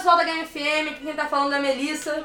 [0.00, 2.24] pessoal da Game FM, aqui quem tá falando é a Melissa.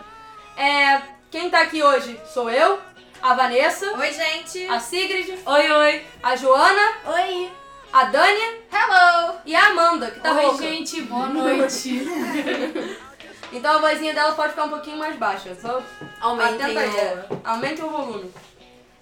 [0.56, 2.80] É, quem tá aqui hoje sou eu,
[3.22, 4.66] a Vanessa, Oi, gente.
[4.68, 6.06] a Sigrid, Oi, oi.
[6.24, 7.52] a Joana, Oi!
[7.92, 9.36] a Dani Hello.
[9.46, 10.64] e a Amanda, que tá oi, rouca.
[10.64, 12.08] gente, boa noite.
[13.54, 15.56] Então a vozinha dela pode ficar um pouquinho mais baixa.
[15.56, 15.82] Só
[16.20, 17.42] Aumentem o-.
[17.46, 18.34] Aumente o volume.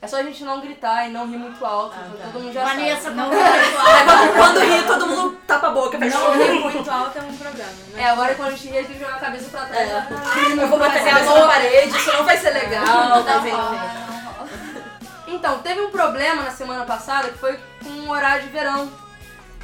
[0.04, 2.26] É só a gente não gritar e não rir muito alto, tá.
[2.34, 3.16] todo mundo já Vanessa, sabe.
[3.16, 5.98] não Quando, quando ri, todo mundo tapa a boca.
[5.98, 8.02] Não rir muito alto é um problema, né?
[8.02, 9.90] É, agora quando a gente rir, a gente tem que jogar a cabeça pra trás.
[9.90, 9.96] É.
[9.96, 12.84] Ah, Eu vou bater a cabeça na parede, isso não vai ser legal.
[12.86, 13.38] Mas rola.
[13.48, 15.34] enfim.
[15.36, 18.92] Então, teve um problema na semana passada que foi com o horário de verão.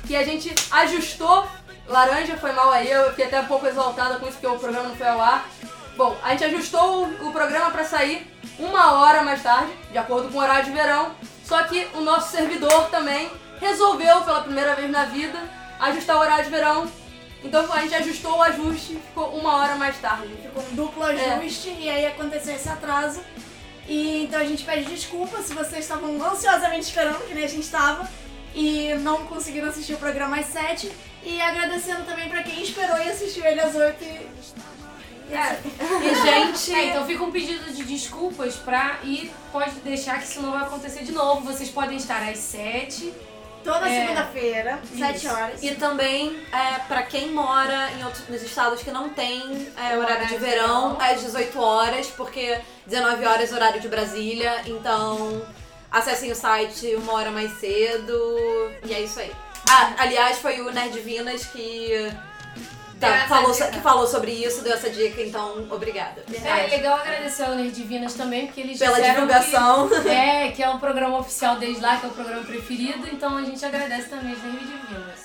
[0.08, 1.46] Que a gente ajustou.
[1.86, 4.88] Laranja foi mal aí, eu fiquei até um pouco exaltada com isso porque o programa
[4.88, 5.46] não foi ao ar.
[6.00, 8.26] Bom, a gente ajustou o, programa pra sair
[8.58, 11.14] uma hora mais tarde, de acordo com o horário de verão.
[11.44, 15.38] Só que o nosso servidor também resolveu, pela primeira vez na vida,
[15.78, 16.90] ajustar o horário de verão.
[17.44, 20.30] Então a gente ajustou o ajuste, ficou uma hora mais tarde.
[20.42, 21.34] ficou um duplo É.
[21.34, 23.20] ajuste e aí aconteceu esse atraso.
[23.86, 27.64] E então a gente pede desculpa se vocês estavam ansiosamente esperando, que nem a gente
[27.64, 28.10] estava,
[28.56, 30.90] e não conseguiram assistir o programa às 7.
[31.26, 34.02] E agradecendo também pra quem esperou e assistiu ele às 8.
[34.02, 34.30] E...
[35.32, 35.60] É.
[36.04, 40.42] E, gente, É, então fica um pedido de desculpas pra e pode deixar que isso
[40.42, 41.42] não vai acontecer de novo.
[41.42, 43.14] Vocês podem estar às 7.
[43.64, 44.02] Toda É.
[44.02, 45.30] segunda-feira, 7 Isso.
[45.30, 45.62] horas.
[45.62, 50.28] E também, é, pra quem mora em outros nos estados que não tem é, horário
[50.28, 55.46] de verão, é às 18 horas, porque 19 horas é horário de Brasília, então
[55.92, 58.14] acessem o site uma hora mais cedo,
[58.86, 59.32] e é isso aí.
[59.70, 62.12] Ah, aliás, foi o Nerd Divinas que,
[63.00, 63.68] tá- falou, dica.
[63.70, 66.24] que falou sobre isso, deu essa dica, então obrigada.
[66.34, 69.88] É legal agradecer ao Nerd Divinas também, porque eles Pela divulgação.
[69.90, 73.08] Que, é, que é um programa oficial deles lá, que é o programa preferido.
[73.12, 75.20] Então a gente agradece também os Nerd Divinas.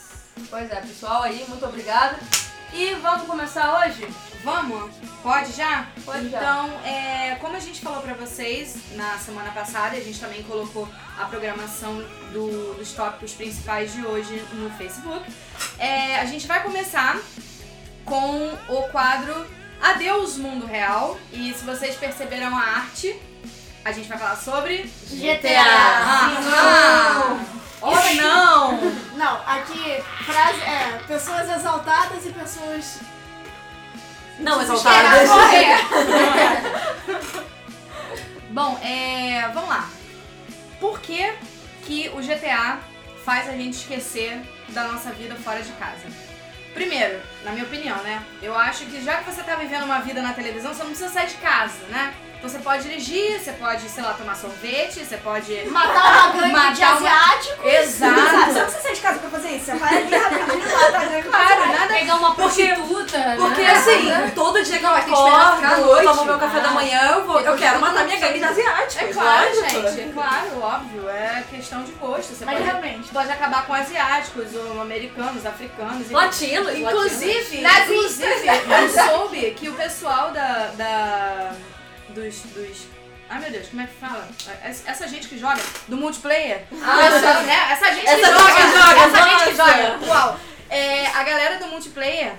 [0.50, 2.16] Pois é, pessoal aí, muito obrigada.
[2.72, 4.06] E vamos começar hoje?
[4.42, 4.92] Vamos?
[5.22, 5.86] Pode já?
[6.04, 6.38] Pode já.
[6.38, 10.88] então, é, como a gente falou pra vocês na semana passada, a gente também colocou
[11.16, 15.24] a programação do- dos tópicos principais de hoje no Facebook.
[15.78, 17.16] É, a gente vai começar
[18.04, 19.46] com o quadro
[19.80, 21.18] Adeus Mundo Real.
[21.32, 23.18] E se vocês perceberam a arte,
[23.84, 25.62] a gente vai falar sobre GTA.
[25.62, 27.36] Ah,
[27.80, 28.78] Ou não!
[29.14, 32.98] Não, aqui, frase, é, pessoas exaltadas e pessoas
[34.38, 35.30] Não exaltadas.
[38.50, 39.88] Bom, é, vamos lá.
[40.80, 41.32] Por que,
[41.84, 42.80] que o GTA
[43.24, 46.06] faz a gente esquecer da nossa vida fora de casa?
[46.74, 48.20] Primeiro, na minha opinião, né?
[48.42, 51.08] Eu acho que já que você tá vivendo uma vida na televisão, você não precisa
[51.08, 52.12] sair de casa, né?
[52.44, 55.64] Então você pode dirigir, você pode, sei lá, tomar sorvete, você pode.
[55.70, 57.64] matar uma gangue Matar de uma- asiáticos.
[57.64, 58.14] Exato!
[58.20, 59.64] Você não precisa sair de casa pra fazer isso.
[59.64, 61.94] Você vai ali rapidinho lá, tá gangue Claro, nada.
[61.94, 63.70] Pegar uma Porque- prostituta, Porque né?
[63.70, 66.04] assim, todo dia que eu acordo, noite.
[66.04, 68.96] tomo meu café da manhã, eu, vou, eu quero matar minha gangue de asiáticos.
[68.96, 69.70] É claro, lógico.
[69.88, 71.08] gente, é claro, óbvio.
[71.08, 72.34] É questão de gosto.
[72.34, 73.08] Você Mas pode, realmente.
[73.08, 76.10] pode acabar com asiáticos, ou americanos, africanos.
[76.10, 77.88] Latinos, Inclusive, latinos.
[77.88, 80.66] inclusive, eu soube que o pessoal da.
[80.76, 81.52] da
[82.14, 82.86] dos, dos.
[83.28, 84.28] Ai meu Deus, como é que fala?
[84.62, 86.64] Essa essa gente que joga do multiplayer.
[86.72, 87.72] Essa, né?
[87.72, 88.52] essa gente que Essa joga.
[88.52, 89.72] gente que joga, essa gente que nossa.
[89.72, 90.06] joga.
[90.06, 90.40] Uau.
[90.70, 92.34] É, a galera do multiplayer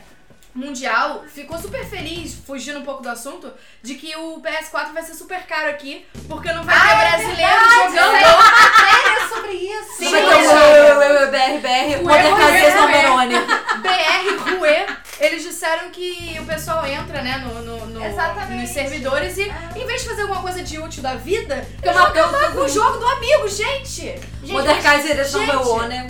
[0.54, 3.52] mundial ficou super feliz, fugindo um pouco do assunto,
[3.84, 8.16] de que o PS4 vai ser super caro aqui, porque não vai ter brasileiro jogando.
[8.16, 9.98] É sobre isso.
[9.98, 12.78] Sim, Vai ter o eu, eu, eu, BR, BR, Poder Caseiro.
[13.82, 18.04] BR Rue, eles disseram que o pessoal entra, né, no, no, no-
[18.62, 19.44] nos servidores e,
[19.76, 22.70] em vez de fazer alguma coisa de útil da vida, uma vão acabar com o
[22.70, 24.02] jogo do amigo, gente!
[24.44, 25.46] Gente, mas- Caseiro gente.
[25.46, 26.08] Verone.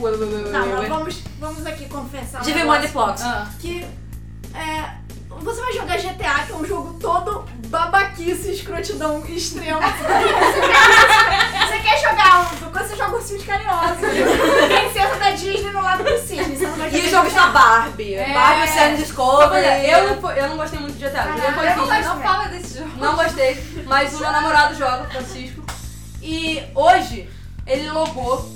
[0.51, 2.43] Não, não, vamos, vamos aqui confessar um.
[2.91, 3.21] Plox.
[3.21, 3.47] Ah.
[3.59, 3.85] que
[4.53, 5.04] é,
[5.41, 9.79] você vai jogar GTA, que é um jogo todo babaquice, escrotidão extrema.
[9.85, 13.97] Você quer, você quer jogar um, quando você joga ursinhos carinhosos.
[13.97, 16.55] Princesa da Disney no lado do cisne.
[16.55, 18.13] Você não vai E jogos da Barbie.
[18.15, 18.33] É.
[18.33, 19.65] Barbie Oceano Discovery.
[19.65, 21.21] É, eu não, eu não gostei muito de GTA.
[21.23, 22.91] Um Caralho, eu não gosto Não, fala desse jogo.
[22.97, 25.61] não gostei, mas o meu namorado joga, Francisco.
[26.21, 27.29] E hoje
[27.67, 28.49] ele logou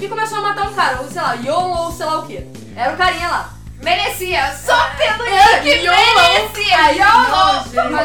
[0.00, 2.46] e começou a matar um cara, ou sei lá, YOLO ou sei lá o que.
[2.76, 3.52] Era o carinha lá.
[3.82, 5.96] Merecia, só pelo É, que YOLO.
[6.16, 7.96] merecia, Aí, YOLO!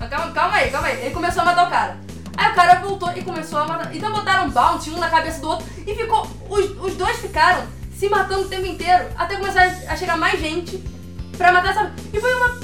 [0.00, 1.00] Olha, calma, calma aí, calma aí.
[1.06, 1.96] Ele começou a matar o cara.
[2.36, 3.94] Aí o cara voltou e começou a matar.
[3.94, 6.26] Então botaram um bounty um na cabeça do outro e ficou.
[6.50, 7.66] Os, os dois ficaram
[7.96, 10.76] se matando o tempo inteiro até começar a chegar mais gente
[11.38, 11.92] pra matar essa.
[12.12, 12.58] E foi uma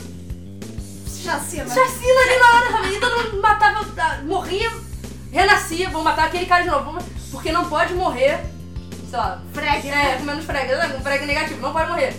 [1.06, 1.64] Chacina.
[1.72, 2.94] chacina ali na hora, sabe?
[2.96, 4.70] E todo mundo matava, ah, morria,
[5.30, 6.98] renascia, vão matar aquele cara de novo.
[7.30, 8.40] Porque não pode morrer,
[9.08, 10.16] sei lá, Frag, é, né?
[10.18, 10.96] comendo frega, né?
[10.98, 12.12] um frega negativo, não pode morrer.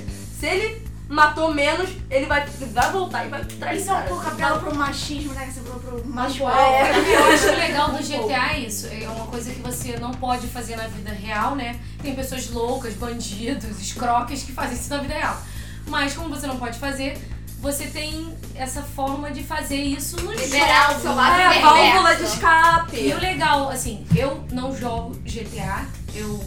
[0.43, 3.79] Se ele matou menos, ele vai, vai voltar e vai trair.
[3.79, 5.45] Isso é um pouco apelo pro machismo, né?
[5.45, 6.57] Que você falou pro macho pode.
[6.57, 6.99] alfa.
[6.99, 8.87] Eu acho legal do GTA isso.
[8.87, 11.79] É uma coisa que você não pode fazer na vida real, né?
[12.01, 15.37] Tem pessoas loucas, bandidos, escroques que fazem isso na vida real.
[15.87, 17.17] Mas como você não pode fazer,
[17.61, 21.01] você tem essa forma de fazer isso no Liberar jogo.
[21.03, 22.97] seu lado É, válvula de escape.
[22.97, 26.43] E o legal, assim, eu não jogo GTA, eu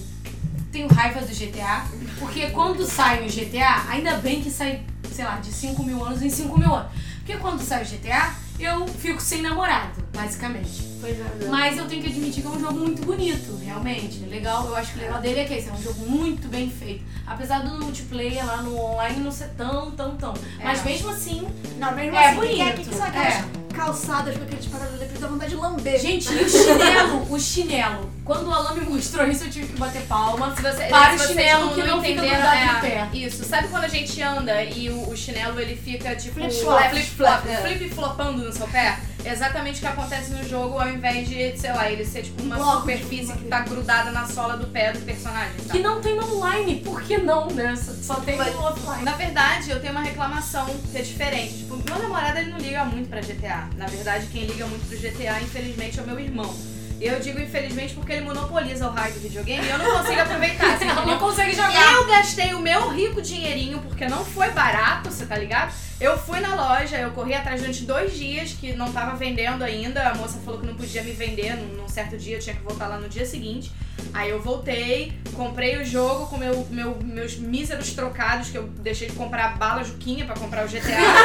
[0.71, 1.87] tenho raiva do GTA,
[2.19, 4.83] porque quando sai o GTA, ainda bem que sai,
[5.13, 6.91] sei lá, de 5 mil anos em 5 mil anos.
[7.19, 10.83] Porque quando sai o GTA, eu fico sem namorado, basicamente.
[11.01, 11.49] Pois é.
[11.49, 14.21] Mas eu tenho que admitir que é um jogo muito bonito, realmente.
[14.27, 16.71] Legal, eu acho que o legal dele é que esse é um jogo muito bem
[16.71, 17.05] feito.
[17.27, 20.35] Apesar do multiplayer lá no online não ser tão, tão, tão.
[20.63, 21.47] Mas mesmo assim,
[21.79, 23.45] Não, mesmo É assim, bonito, quem é que são aquelas é.
[23.75, 26.01] calçadas com aqueles paralelepípedos dá vontade de lamber.
[26.01, 28.11] gente, e o chinelo, o chinelo.
[28.25, 30.55] Quando o Alan me mostrou isso, eu tive que bater palma.
[30.57, 33.09] Se você, Para se o chinelo que não fica entenderam, grudado é, no pé.
[33.19, 33.45] Isso.
[33.45, 36.91] Sabe quando a gente anda e o, o chinelo ele fica tipo Flip-flop.
[36.91, 37.57] flip-flop, É.
[37.59, 38.99] flip-flopando no seu pé?
[39.27, 42.57] Exatamente o que acontece no jogo, ao invés de, sei lá, ele ser tipo uma
[42.57, 46.81] Bloco superfície que tá grudada na sola do pé do personagem, Que não tem online,
[46.85, 47.75] por que não, né?
[47.77, 49.03] Só, só tem no offline.
[49.03, 51.59] Na verdade, eu tenho uma reclamação que é diferente.
[51.59, 53.69] Tipo, meu namorado ele não liga muito pra GTA.
[53.77, 56.55] Na verdade, quem liga muito pro GTA, infelizmente, é o meu irmão.
[56.99, 60.19] E eu digo infelizmente porque ele monopoliza o raio do videogame e eu não consigo
[60.19, 61.93] aproveitar, Ela não consegue jogar.
[61.93, 65.75] Eu gastei o meu rico dinheirinho, porque não foi barato, você tá ligado?
[65.99, 70.11] Eu fui na loja, eu corri atrás durante dois dias que não tava vendendo ainda.
[70.11, 72.63] A moça falou que não podia me vender num, num certo dia, eu tinha que
[72.63, 73.73] voltar lá no dia seguinte.
[74.13, 79.09] Aí eu voltei, comprei o jogo com meu, meu- meus míseros trocados, que eu deixei
[79.09, 80.83] de comprar bala Juquinha pra comprar o GTA.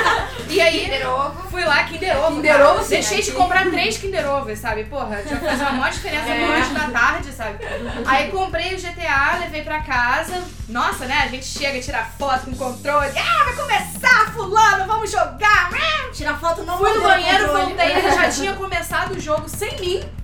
[0.49, 1.49] e aí Kinder Ovo.
[1.49, 2.35] fui lá, Kinder Ovo.
[2.37, 2.71] Kinder cara.
[2.71, 3.37] Ovo, sim, Deixei de aqui.
[3.37, 4.85] comprar três Kinder Ovo, sabe?
[4.85, 6.39] Porra, já faz uma maior diferença É.
[6.45, 7.57] no lanche da tarde, sabe?
[8.05, 10.41] Aí comprei o GTA, levei pra casa.
[10.69, 11.23] Nossa, né?
[11.25, 13.11] A gente chega tira foto com controle.
[13.17, 15.69] Ah, vai começar, fulano, vamos jogar.
[16.13, 20.20] Tirar foto não Fui no banheiro, voltei, ele já tinha começado o jogo sem mim.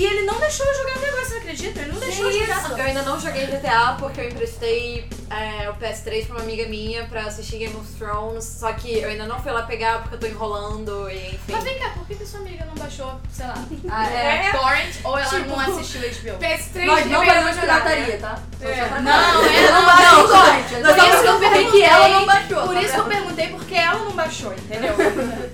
[0.00, 1.80] E ele não deixou eu jogar até agora, você acredita?
[1.80, 2.70] Ele não deixou eu jogar.
[2.78, 7.04] Eu ainda não joguei GTA porque eu emprestei é, o PS3 pra uma amiga minha
[7.04, 10.20] pra assistir Game of Thrones, só que eu ainda não fui lá pegar porque eu
[10.20, 11.52] tô enrolando e enfim.
[11.52, 13.54] Mas vem cá, por que, que sua amiga não baixou, sei lá,
[13.90, 14.50] Ah, é.
[14.52, 16.38] Torrent ou ela Tipo- não assistiu HBO?
[16.38, 17.60] PS3 Nós não fazemos jogar.
[17.84, 18.38] pirataria, tá?
[18.62, 19.00] É.
[19.00, 20.70] Não, é, não, baixou o torrent.
[20.82, 22.62] Nós Por só isso que eu perguntei que ela não baixou.
[22.62, 24.94] Por tá isso que eu perguntei porque ela não baixou, entendeu?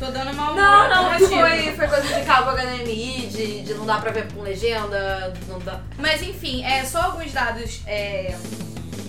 [0.06, 3.84] Tô dando uma Não, não, mas foi, foi coisa de cabo HDMI, de, de não
[3.84, 5.80] dar pra ver com legenda, não dá.
[5.98, 8.36] Mas enfim, é só alguns dados é,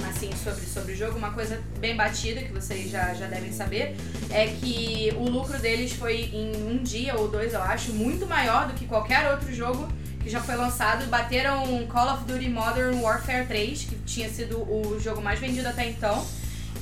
[0.09, 3.95] assim sobre, sobre o jogo, uma coisa bem batida que vocês já, já devem saber,
[4.31, 8.67] é que o lucro deles foi em um dia ou dois, eu acho, muito maior
[8.67, 9.87] do que qualquer outro jogo
[10.23, 11.05] que já foi lançado.
[11.05, 15.87] Bateram Call of Duty Modern Warfare 3, que tinha sido o jogo mais vendido até
[15.87, 16.25] então.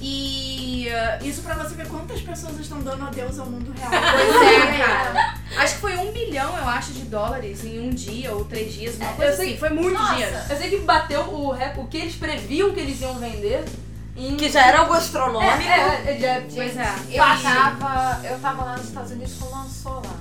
[0.01, 3.89] E uh, Isso pra você ver quantas pessoas estão dando adeus ao mundo real.
[4.13, 5.35] Pois é, cara.
[5.57, 8.95] Acho que foi um bilhão, eu acho, de dólares em um dia ou três dias,
[8.95, 9.57] uma É, coisa eu sei- assim.
[9.57, 10.35] Foi muito Nossa, dinheiro.
[10.49, 13.63] Eu sei que bateu o, rec- o que eles previam que eles iam vender
[14.17, 14.35] em...
[14.37, 15.69] Que já era algo É, astronômico.
[15.69, 16.95] é, é, já- Pois é.
[17.09, 20.15] Eu tava, eu tava lá nos Estados Unidos quando lançou lá.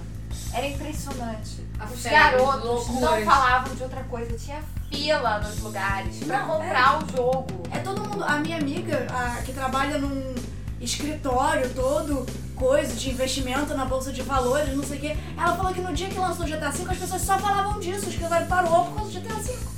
[0.53, 1.65] Era impressionante.
[1.93, 3.01] Os febre, garotos loucuras.
[3.01, 4.37] não falavam de outra coisa.
[4.39, 4.63] Tinha
[4.95, 7.47] fila nos lugares pra Não, comprar o jogo.
[7.71, 8.25] É todo mundo.
[8.25, 10.35] A minha amiga, a, que trabalha num
[10.81, 15.17] escritório todo, coisa de investimento na bolsa de valores, não sei o quê.
[15.37, 18.07] Ela falou que no dia que lançou o GTA V, as pessoas só falavam disso.
[18.07, 19.74] O escritório parou por causa do GTA V.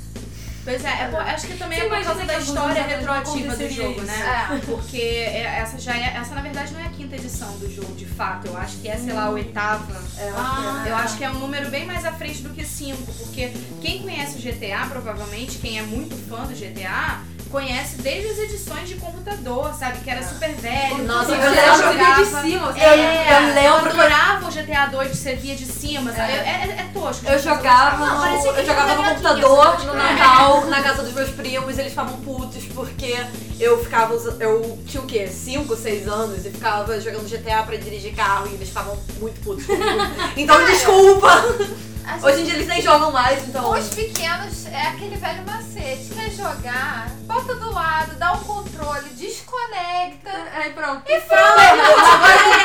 [0.67, 3.71] Pois é, é por- acho que também Você é por causa da história retroativa do
[3.71, 4.61] jogo, né?
[4.67, 6.17] Porque é- essa já é.
[6.17, 8.49] Essa na verdade não é a quinta edição do jogo, de fato.
[8.49, 10.03] Eu acho que é, sei lá, a oitava.
[10.37, 13.53] Ah, Eu acho que é um número bem mais à frente do que cinco, porque
[13.81, 17.21] quem conhece o GTA, provavelmente, quem é muito fã do GTA,
[17.51, 19.99] conhece desde as edições de computador, sabe?
[20.01, 20.99] Que era super velho.
[21.05, 21.79] Nossa, eu você via de
[22.25, 22.79] jogava- cima.
[22.79, 26.33] É, eu lembro eu que- adorava o GTA 2 que você via de cima, sabe?
[26.33, 27.27] É, é- é tosco.
[27.27, 31.31] Eu jogava, Não, no, eu jogava no computador no assim, Natal, na casa dos meus
[31.31, 33.17] primos, e eles ficavam putos porque
[33.61, 34.15] eu ficava.
[34.41, 35.27] Eu tinha o quê?
[35.29, 39.65] 5, 6 anos e ficava jogando GTA pra dirigir carro e eles ficavam muito putos
[39.67, 39.87] comigo.
[40.37, 41.31] Então desculpa!
[42.07, 43.71] A Hoje em dia eles nem jogam mais, então.
[43.73, 46.11] Os pequenos é aquele velho macete.
[46.15, 47.09] Quer jogar?
[47.27, 50.31] Bota do lado, dá um controle, desconecta.
[50.55, 51.03] Aí pronto.
[51.07, 51.63] E fala!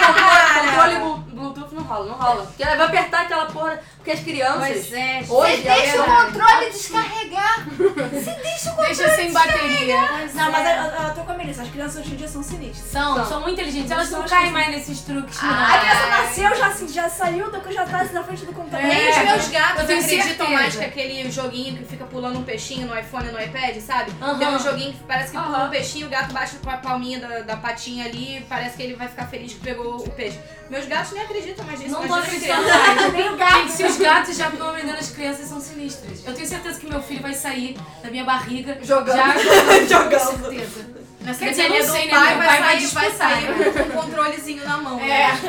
[0.07, 2.45] Agora, controle Blu- Bluetooth não rola, não rola.
[2.45, 3.79] Porque vai apertar aquela porra.
[3.98, 4.57] Porque as crianças.
[4.57, 7.12] Pois é, Hoje, Você deixa o controle descarregar.
[7.12, 7.65] carregar.
[8.10, 10.01] Você deixa o controle Deixa sem bateria.
[10.33, 11.62] Não, mas eu, eu tô com a Melissa.
[11.62, 12.91] As crianças hoje em dia são sinistras.
[12.91, 13.25] São, São.
[13.27, 13.91] são muito inteligentes.
[13.91, 15.50] Elas não caem mais nesses truques, não.
[15.51, 18.88] A criança nasceu, já, assim, já saiu, do- já tá assim, na frente do computador.
[18.88, 20.50] Nem os É, meus gatos eu acreditam certeza.
[20.50, 24.12] mais que aquele joguinho que fica pulando um peixinho no iPhone e no iPad, sabe?
[24.19, 24.39] Aham.
[24.39, 27.19] Tem um joguinho que parece que pula um peixinho, o gato bate com a palminha
[27.19, 30.39] da, da patinha ali, parece que ele vai ficar feliz que pegou o peixe.
[30.69, 31.94] Meus gatos nem acreditam mais nisso.
[32.00, 33.14] Não tô acreditando mais.
[33.14, 33.54] Nem o gato.
[33.58, 36.26] Gente, se os gatos já estão aprendendo, as crianças são sinistras.
[36.26, 39.16] Eu tenho certeza que meu filho vai sair da minha barriga Jogando.
[39.18, 39.90] já jogando.
[39.90, 40.12] Jogando.
[40.42, 40.92] Com certeza.
[41.24, 42.12] Mas Quer dizer, não sei, né?
[42.12, 43.72] pai, Meu vai, pai vai sair, vai sair né?
[43.74, 45.00] com um controlezinho na mão.
[45.00, 45.06] É.
[45.08, 45.40] né?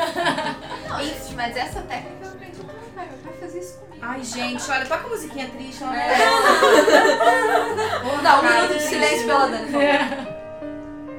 [0.87, 3.07] Não, isso, mas essa técnica eu aprendi com meu pai.
[3.07, 3.97] Meu pai fazia isso comigo.
[4.03, 5.83] Ai, gente, olha, toca a musiquinha triste.
[5.83, 6.19] Ela É.
[8.23, 9.73] Dá um minuto de silêncio pela Dani.
[9.73, 10.33] favor.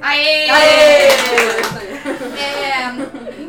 [0.03, 0.49] Aê!
[0.51, 1.07] Aê!
[2.37, 2.91] É,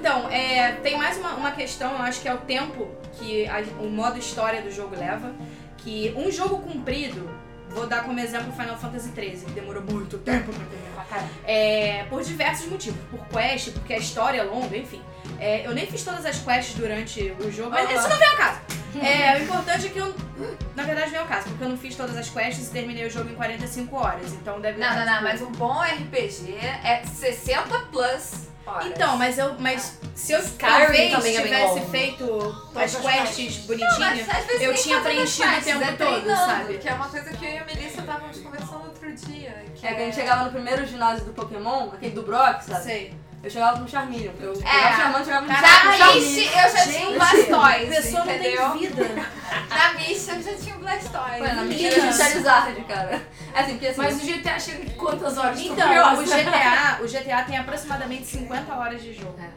[0.04, 3.62] então, é, tem mais uma, uma questão, eu acho que é o tempo que a-
[3.80, 5.32] o modo história do jogo leva.
[5.78, 7.28] Que um jogo comprido,
[7.70, 11.30] vou dar como exemplo Final Fantasy XIII, que demorou muito tempo pra terminar.
[11.46, 12.99] É, por diversos motivos.
[13.11, 15.02] Por quest, porque a história é longa, enfim.
[15.40, 17.99] É, eu nem fiz todas as quests durante o jogo, mas Aham.
[17.99, 18.61] isso não vem ao caso.
[19.02, 20.14] É, o importante é que eu.
[20.76, 23.11] Na verdade, vem ao caso, porque eu não fiz todas as quests e terminei o
[23.11, 24.32] jogo em 45 horas.
[24.34, 28.87] Então deve Não, não, tipo, não, mas um bom RPG é 60 plus horas.
[28.87, 29.54] Então, mas eu.
[29.59, 31.90] Mas se eu Skyrim talvez também é bem tivesse longo.
[31.90, 34.28] feito as quests Não, bonitinhas,
[34.61, 36.78] eu tinha preenchido o tempo é todo, sabe?
[36.78, 39.64] Que é uma coisa que eu e a Melissa estávamos conversando outro dia.
[39.75, 42.85] Que É que a gente chegava no primeiro ginásio do Pokémon, aquele do Brock, sabe?
[42.85, 43.23] Sei.
[43.44, 44.32] Eu chegava com o Charmeleon.
[44.40, 44.56] Eu É.
[44.56, 46.14] pegava o Charmander chegava no Na Charmeleon.
[46.14, 48.70] Misty eu já tinha um Blastoise, A pessoa não entendeu?
[48.70, 49.28] tem vida.
[49.68, 51.38] Na Misty eu já tinha um Blastoise.
[51.38, 53.22] Foi, na minha eu tinha Charizard, cara.
[53.54, 54.00] É assim, porque assim...
[54.00, 55.60] Mas o GTA chega em quantas horas?
[55.60, 59.38] Então, o GTA, o GTA tem aproximadamente 50 horas de jogo.
[59.38, 59.48] É.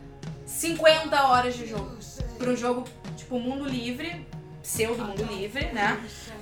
[0.45, 1.97] 50 horas de jogo.
[2.37, 2.83] Para um jogo,
[3.15, 4.27] tipo, mundo livre,
[4.61, 5.97] pseudo mundo livre, né?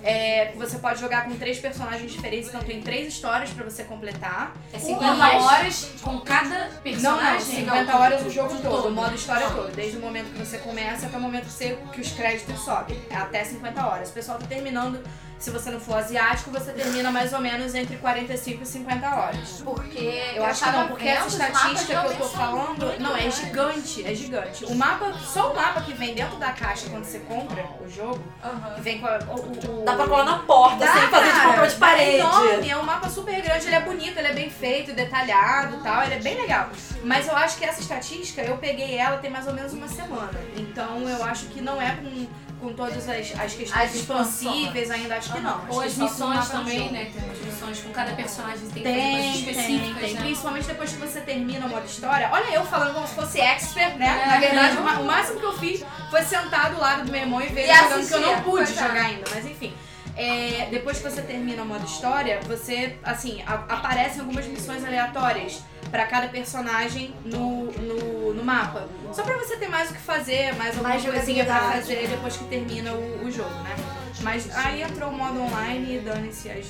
[0.08, 4.56] É, você pode jogar com três personagens diferentes, então tem três histórias pra você completar.
[4.72, 7.40] É Uma 50 mais- horas com cada Não, não, personagem?
[7.42, 8.88] 50 horas o jogo todo, todo.
[8.90, 9.72] o modo história todo.
[9.76, 12.96] Desde o momento que você começa até o momento que, você, que os créditos sobem.
[13.10, 14.10] É até 50 horas.
[14.12, 15.02] O pessoal tá terminando,
[15.46, 19.62] se você não for asiático, você termina mais ou menos entre 45 e 50 horas.
[19.64, 20.00] Porque
[20.36, 24.16] Eu acho que não, porque essa estatística que eu tô falando, não, é gigante, é
[24.16, 24.66] gigante.
[24.66, 28.24] O mapa, só o mapa que vem dentro da caixa quando você compra o jogo,
[28.44, 28.74] Aham.
[28.74, 31.40] que vem com a, o, o- Dá pra colar na porta, Dá, sem fazer de
[31.40, 32.10] papel de parede.
[32.10, 35.76] É enorme, é um mapa super grande, ele é bonito, ele é bem feito, detalhado
[35.78, 36.70] e tal, ele é bem legal.
[37.04, 40.40] Mas eu acho que essa estatística, eu peguei ela tem mais ou menos uma semana.
[40.58, 42.26] Então eu acho que não é com,
[42.60, 45.58] com todas as, as questões As expansíveis ainda, acho que não.
[45.58, 47.12] Acho Ou as missões também, né?
[47.14, 50.14] Tem umas missões com cada personagem, tem, Tem, coisas tem, específicas, tem.
[50.14, 50.22] né?
[50.22, 52.30] Principalmente depois que você termina o modo história.
[52.32, 54.22] Olha eu falando como se fosse expert, né?
[54.24, 54.28] É.
[54.28, 57.48] Na verdade, o máximo que eu fiz foi sentar do lado do meu irmão e
[57.48, 58.66] ver E jogando, que eu não pude é.
[58.68, 59.24] jogar ainda.
[59.34, 59.74] Mas enfim.
[60.18, 65.62] É, depois que você termina o modo história, você, assim, a- aparecem algumas missões aleatórias
[65.92, 68.88] pra cada personagem no, no, no mapa.
[69.14, 72.38] Só pra você ter mais o que fazer, mais alguma Mais coisinha pra fazer depois
[72.38, 73.76] que termina o, o jogo, né?
[74.22, 76.66] Mas aí entrou o modo online e dane-se as.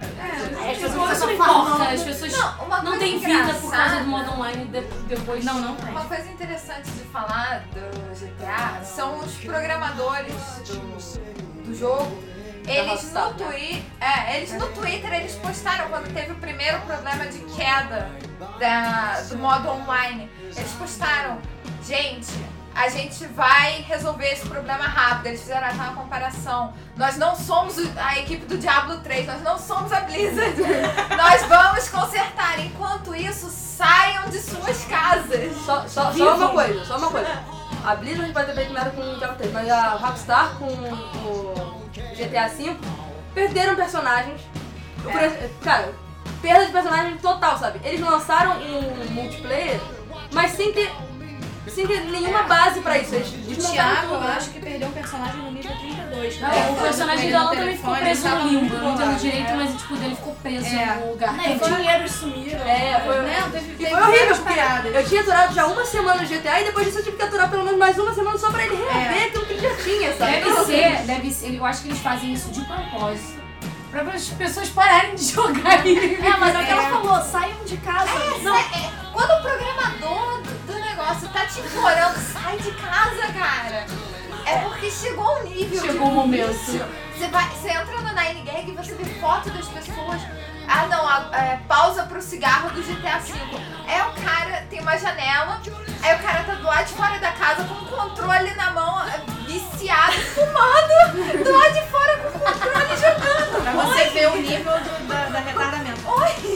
[0.00, 4.30] É, As pessoas não importam, as pessoas Não, não têm vida por causa do modo
[4.32, 5.44] online de- depois.
[5.44, 5.90] Não, não tem.
[5.90, 10.32] Uma coisa interessante de falar do GTA são os programadores
[10.68, 12.28] do, do jogo.
[12.68, 13.34] Eles no, né?
[13.36, 18.10] Twitter, é, eles no Twitter eles postaram quando teve o primeiro problema de queda
[18.58, 20.30] da, do modo online.
[20.54, 21.38] Eles postaram,
[21.82, 22.32] gente,
[22.74, 25.26] a gente vai resolver esse problema rápido.
[25.26, 26.74] Eles fizeram até uma comparação.
[26.96, 30.54] Nós não somos a equipe do Diablo 3, nós não somos a Blizzard.
[31.16, 32.60] nós vamos consertar.
[32.60, 35.56] Enquanto isso, saiam de suas casas.
[35.64, 37.58] Só, só, só uma coisa, só uma coisa.
[37.84, 41.77] A Blizzard pode ter feito merda com o Diablo 3, mas a Rockstar com o
[41.92, 42.76] GTA V
[43.34, 44.40] perderam personagens.
[45.04, 45.92] Eu conheço- Cara,
[46.42, 47.80] perda de personagem total, sabe?
[47.84, 49.80] Eles lançaram um multiplayer,
[50.32, 50.90] mas sem ter,
[51.70, 53.14] sem ter nenhuma base pra isso.
[53.14, 54.34] Eles O Thiago, eu né?
[54.36, 56.40] acho que perdeu um personagem no nível 32.
[56.40, 56.68] Não, né?
[56.70, 58.74] o personagem dela no também ficou preso ele no limbo.
[58.78, 60.86] não entendo direito, mas tipo, dele ficou preso É.
[60.96, 61.32] no lugar.
[61.34, 62.60] Não, e dinheiros sumiram.
[62.66, 64.94] É, foi, Não, teve, E teve foi horrível, paradas.
[64.94, 67.50] eu tinha aturado já uma semana no GTA e depois disso eu tive que aturar
[67.50, 69.24] pelo menos mais uma semana só pra ele rever É.
[69.26, 70.32] aquilo que ele já tinha, sabe?
[70.32, 71.54] Deve Então, ser, deve ser.
[71.54, 73.38] Eu acho que eles fazem isso de propósito.
[73.90, 77.64] Pra as pessoas pararem de jogar e É, mas é o que ela falou, saiam
[77.64, 78.10] de casa.
[78.42, 78.62] não, É,
[79.12, 80.57] quando o programador do, do
[81.08, 83.86] negócio tá te implorando, sai de casa, cara.
[84.44, 86.52] É porque chegou um nível Chegou o momento.
[86.54, 90.20] Você, vai, você entra no Nine Gag e você vê foto das pessoas.
[90.66, 93.32] Ah, não, a- é, pausa pro cigarro do GTA V.
[93.88, 95.60] É o cara, tem uma janela,
[96.02, 98.98] aí o cara tá do lado de fora da casa com o controle na mão,
[99.48, 103.62] viciado, fumando, do lado de fora com o controle jogando.
[103.62, 106.00] Pra você ver ver o nível do, da, da retardamento.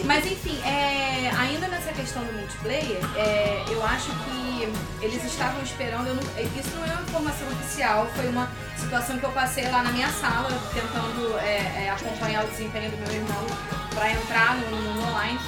[0.04, 6.12] Mas enfim, é, ainda nessa questão do multiplayer, é, eu acho que eles estavam esperando.
[6.14, 9.92] não- isso não é uma informação oficial, foi uma situação que eu passei lá na
[9.92, 13.46] minha sala, tentando é, é, acompanhar o desempenho do meu irmão
[13.94, 15.38] pra entrar no, no mundo online.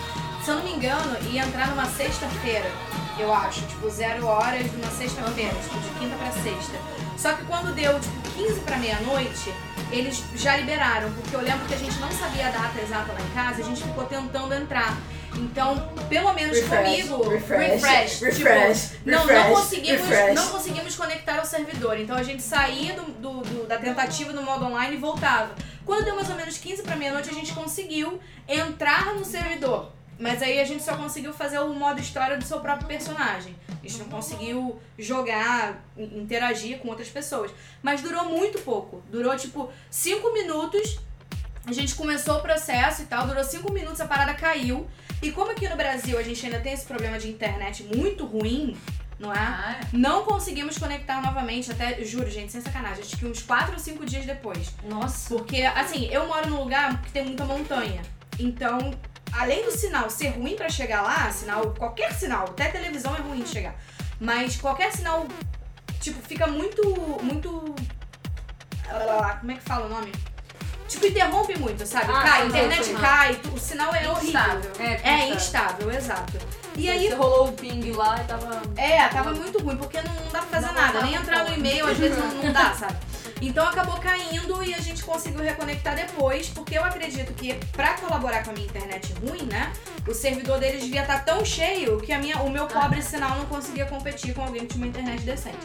[0.44, 2.70] Se eu não me engano, ia entrar numa sexta-feira,
[3.22, 6.78] eu acho, tipo, zero horas de uma sexta-feira, tipo, de quinta pra sexta.
[7.16, 9.52] Só que quando deu, tipo, 15 pra meia-noite,
[9.90, 13.20] eles já liberaram, porque eu lembro que a gente não sabia a data exata lá
[13.20, 14.96] em casa, a gente ficou tentando entrar.
[15.36, 20.34] Então, pelo menos Refresh, comigo, refresh, tipo, refresh, não, não refresh, conseguimos, refresh.
[20.36, 21.98] não conseguimos conectar ao servidor.
[21.98, 25.50] Então a gente saía do, do- do- da tentativa no modo online e voltava.
[25.84, 29.90] Quando deu mais ou menos 15 para meia-noite, a gente conseguiu entrar no servidor.
[30.18, 33.54] Mas aí a gente só conseguiu fazer o modo história do seu próprio personagem.
[33.68, 37.50] A gente não conseguiu jogar, in- interagir com outras pessoas.
[37.82, 39.02] Mas durou muito pouco.
[39.10, 40.98] Durou tipo 5 minutos.
[41.66, 44.86] A gente começou o processo e tal, durou 5 minutos, a parada caiu.
[45.22, 48.76] E como aqui no Brasil a gente ainda tem esse problema de internet muito ruim,
[49.18, 49.38] não é?
[49.38, 53.78] Ah, Não conseguimos conectar novamente, até, juro, gente, sem sacanagem, acho que uns 4 ou
[53.78, 54.70] 5 dias depois.
[54.86, 55.34] Nossa.
[55.34, 58.02] Porque, assim, eu moro num lugar que tem muita montanha.
[58.38, 58.78] Então,
[59.38, 63.42] além do sinal ser ruim pra chegar lá, sinal, qualquer sinal, até televisão é ruim
[63.42, 63.74] de chegar.
[64.20, 65.26] Mas qualquer sinal,
[66.00, 66.82] tipo, fica muito.
[67.22, 67.74] muito.
[69.40, 70.12] Como é que fala o nome?
[70.86, 72.12] Tipo, interrompe muito, sabe?
[72.12, 72.94] Ah, cai, a internet sim.
[72.94, 74.28] cai, o sinal é horrível.
[74.28, 74.72] Instável.
[75.02, 76.38] É instável, exato.
[76.76, 78.62] E aí Você rolou o ping lá e tava.
[78.76, 81.02] é, tava muito ruim, porque não dá pra fazer nada.
[81.02, 82.96] Nem entrar no e-mail, às vezes não, não dá, sabe?
[83.40, 88.42] Então acabou caindo e a gente conseguiu reconectar depois, porque eu acredito que pra colaborar
[88.44, 89.72] com a minha internet ruim, né?
[90.06, 93.46] O servidor deles devia estar tão cheio que a minha, o meu pobre sinal não
[93.46, 95.58] conseguia competir com alguém que tinha uma internet decente.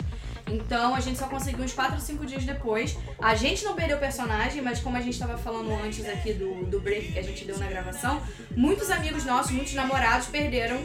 [0.51, 2.97] Então a gente só conseguiu uns 4 ou 5 dias depois.
[3.21, 6.65] A gente não perdeu o personagem, mas como a gente tava falando antes aqui do,
[6.65, 8.21] do break que a gente deu na gravação,
[8.55, 10.79] muitos amigos nossos, muitos namorados perderam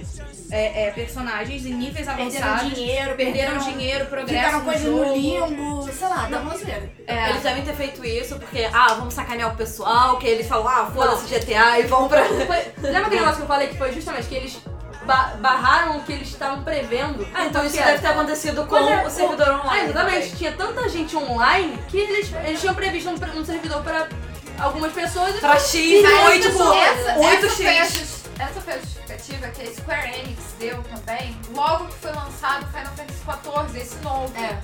[0.50, 2.75] é, é, personagens em níveis Perderam avançados.
[2.75, 5.04] dinheiro, Perderam dinheiro, progresso Ficaram no coisa jogo.
[5.06, 6.90] no limbo, sei lá, dá uma zoeira.
[7.06, 7.30] É.
[7.30, 10.90] Eles devem ter feito isso porque, ah, vamos sacanear o pessoal, que eles falam, ah,
[10.94, 12.25] foda-se GTA e vão pra.
[12.25, 14.59] Foi- lembra aquele negócio que eu falei que foi justamente que eles
[15.06, 17.26] ba- barraram o que eles estavam prevendo?
[17.34, 19.90] Ah, então isso deve ter acontecido com é, o servidor Ah, online.
[19.90, 20.16] exatamente.
[20.23, 20.37] também.
[20.37, 24.08] Tinha tanta gente online que eles, eles tinham previsto um, um servidor para
[24.58, 27.93] algumas pessoas e Pra X, foi tipo essa, 8 essa, foi a, X.
[27.95, 31.36] jus- essa foi a justificativa que a Square Enix deu também.
[31.54, 34.32] Logo que foi lançado Final Fantasy XIV, esse novo.
[34.36, 34.58] É.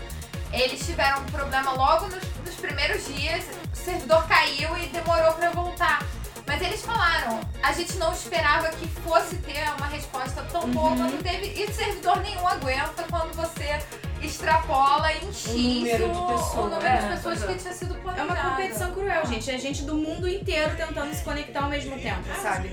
[0.52, 5.50] Eles tiveram um problema logo nos, nos primeiros dias, o servidor caiu e demorou pra
[5.50, 6.02] voltar.
[6.50, 11.22] Mas eles falaram, a gente não esperava que fosse ter uma resposta tão boa quando
[11.22, 11.46] teve.
[11.62, 13.78] E servidor nenhum aguenta quando você
[14.20, 17.46] extrapola em X número de o- pessoas, o número é, de pessoas pois é.
[17.54, 18.32] que tinha sido É planejado.
[18.32, 19.48] uma competição cruel, gente.
[19.50, 22.68] É gente do mundo inteiro tentando se conectar ao mesmo tempo, sabe?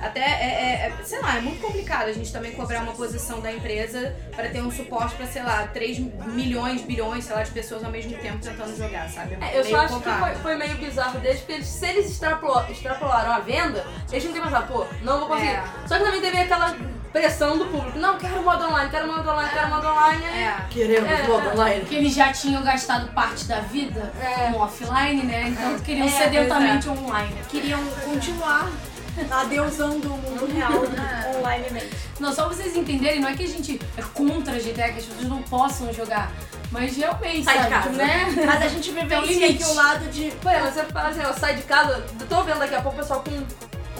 [0.00, 3.40] Até, é, é- é- sei lá, é muito complicado a gente também cobrar uma posição
[3.40, 7.50] da empresa pra ter um suporte pra, sei lá, 3 milhões, bilhões, sei lá, de
[7.50, 9.36] pessoas ao mesmo tempo tentando jogar, sabe?
[9.40, 12.64] É, eu só acho que foi, foi meio bizarro deles, porque eles- se eles extrapolo-
[12.70, 15.48] extrapolaram a venda, eles não tinham pensado, pô, não vou conseguir.
[15.50, 15.64] É.
[15.86, 16.76] Só que também teve aquela
[17.12, 20.24] pressão do público, não, quero modo online, quero modo online, quero modo online.
[20.26, 20.54] É.
[20.70, 21.52] Queremos É, modo é.
[21.54, 21.80] online.
[21.80, 24.50] Porque eles já tinham gastado parte da vida É.
[24.50, 25.48] no offline, né?
[25.48, 27.34] Então queriam É, sedenamente online.
[27.48, 28.68] Queriam continuar
[29.30, 30.72] adeusando o mundo real
[31.42, 31.90] onlinemente.
[32.20, 34.98] Não, só pra vocês entenderem, não é que a gente é contra a GTA, que
[34.98, 36.32] as pessoas não possam jogar.
[36.70, 37.74] Mas realmente, Sai de sabe?
[37.74, 37.88] casa.
[37.88, 38.26] tipo, né?
[38.44, 40.30] Mas a gente um vivencia aqui o lado de.
[40.42, 42.98] Pô, mas você fala assim, ó, sai de casa, eu tô vendo daqui a pouco
[42.98, 43.30] o pessoal com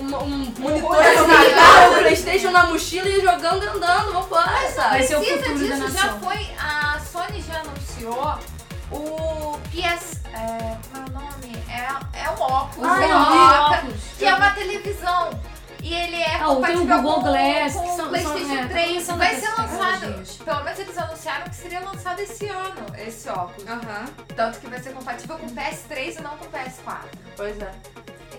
[0.03, 4.71] um, um monitor assim, na tá, o Playstation na mochila e jogando e andando, vambora,
[4.75, 4.91] sabe?
[4.91, 6.21] Vai ser o futuro da disso, já nação.
[6.21, 6.47] foi.
[6.59, 8.39] A Sony já anunciou
[8.93, 10.19] o PS.
[10.35, 11.58] É, como é o nome?
[11.79, 13.95] É, é um óculos, uma eu vi doca, óculos.
[14.19, 15.31] que é uma televisão.
[15.81, 18.57] E ele é Ah, tem o compatível Google com, Glass, com o são- PlayStation são-
[18.59, 18.89] é, tá 3.
[19.07, 20.45] começando Vai a ser lançado.
[20.45, 23.69] Pelo menos eles anunciaram que seria lançado esse ano, esse óculos.
[23.69, 24.05] Aham.
[24.35, 27.09] Tanto que vai ser compatível com o PS3 e não com o PS4.
[27.37, 27.71] Pois é.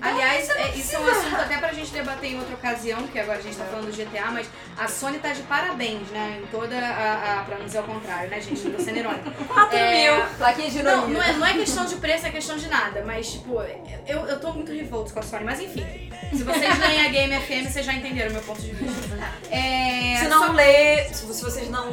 [0.01, 3.19] Aliás, não é, isso é um assunto até pra gente debater em outra ocasião, que
[3.19, 6.39] agora a gente tá falando do GTA, mas a Sony tá de parabéns, né?
[6.43, 7.39] Em toda a.
[7.39, 8.69] a pra não dizer o contrário, né, gente?
[8.69, 9.31] Tô sendo irônica.
[9.47, 10.25] 4 É, mil.
[10.38, 13.03] Plaquinha de Não, não é, não é questão de preço, é questão de nada.
[13.05, 13.62] Mas, tipo,
[14.07, 15.43] eu, eu tô muito revolto com a Sony.
[15.43, 15.85] Mas enfim,
[16.31, 19.17] se vocês leem a Game FM, vocês já entenderam o meu ponto de vista.
[19.51, 21.91] É, Se só- não lê, se vocês não,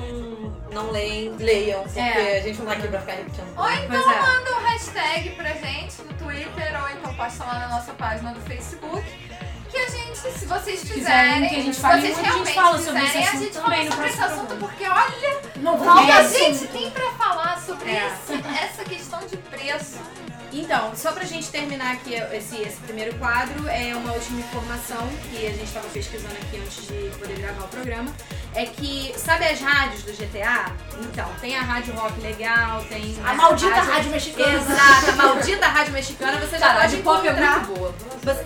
[0.73, 2.39] não leem, leiam, porque É.
[2.39, 3.47] a gente não tá aqui pra ficar repetindo.
[3.57, 4.21] Ou então é.
[4.21, 8.41] manda um hashtag pra gente no Twitter ou então posta lá na nossa página do
[8.43, 9.03] Facebook.
[9.71, 12.53] Que a gente, se vocês quiserem quiserem, que a gente fale vocês muito, a gente
[12.55, 14.69] realmente fala sobre esse assunto a gente também fala no sobre esse assunto, programa.
[14.69, 18.07] porque olha, Não o que a gente tem pra falar sobre É.
[18.07, 19.99] esse- essa questão de preço.
[20.59, 25.47] Então, só pra gente terminar aqui esse, esse primeiro quadro, é uma última informação que
[25.47, 28.11] a gente tava pesquisando aqui antes de poder gravar o programa.
[28.55, 30.73] É que, sabe as rádios do GTA?
[31.03, 33.15] Então, tem a Rádio Rock Legal, tem.
[33.23, 34.55] A maldita rádio mexicana.
[34.55, 37.59] Exato, a maldita rádio mexicana, você já Cara, pode de pop é encontrar.
[37.67, 37.95] muito boa.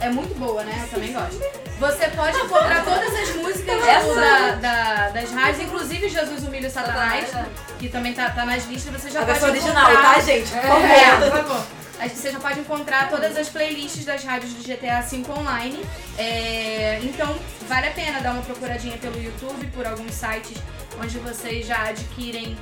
[0.00, 0.80] É muito boa, né?
[0.82, 1.38] Eu também gosto.
[1.78, 3.80] Você pode encontrar todas as músicas
[4.16, 8.66] da- da- das rádios, inclusive Jesus Humilha o Satanás, Satanás, que também tá, tá nas
[8.66, 10.14] listas, você já A pode versão original, encontrar.
[10.14, 10.50] tá, gente?
[10.50, 10.84] Por favor.
[10.90, 11.66] É, por favor.
[12.08, 15.84] Você já pode encontrar todas as playlists das rádios do GTA V online.
[16.18, 17.36] É, então,
[17.68, 20.56] vale a pena dar uma procuradinha pelo YouTube, por alguns sites
[21.00, 22.56] onde vocês já adquirem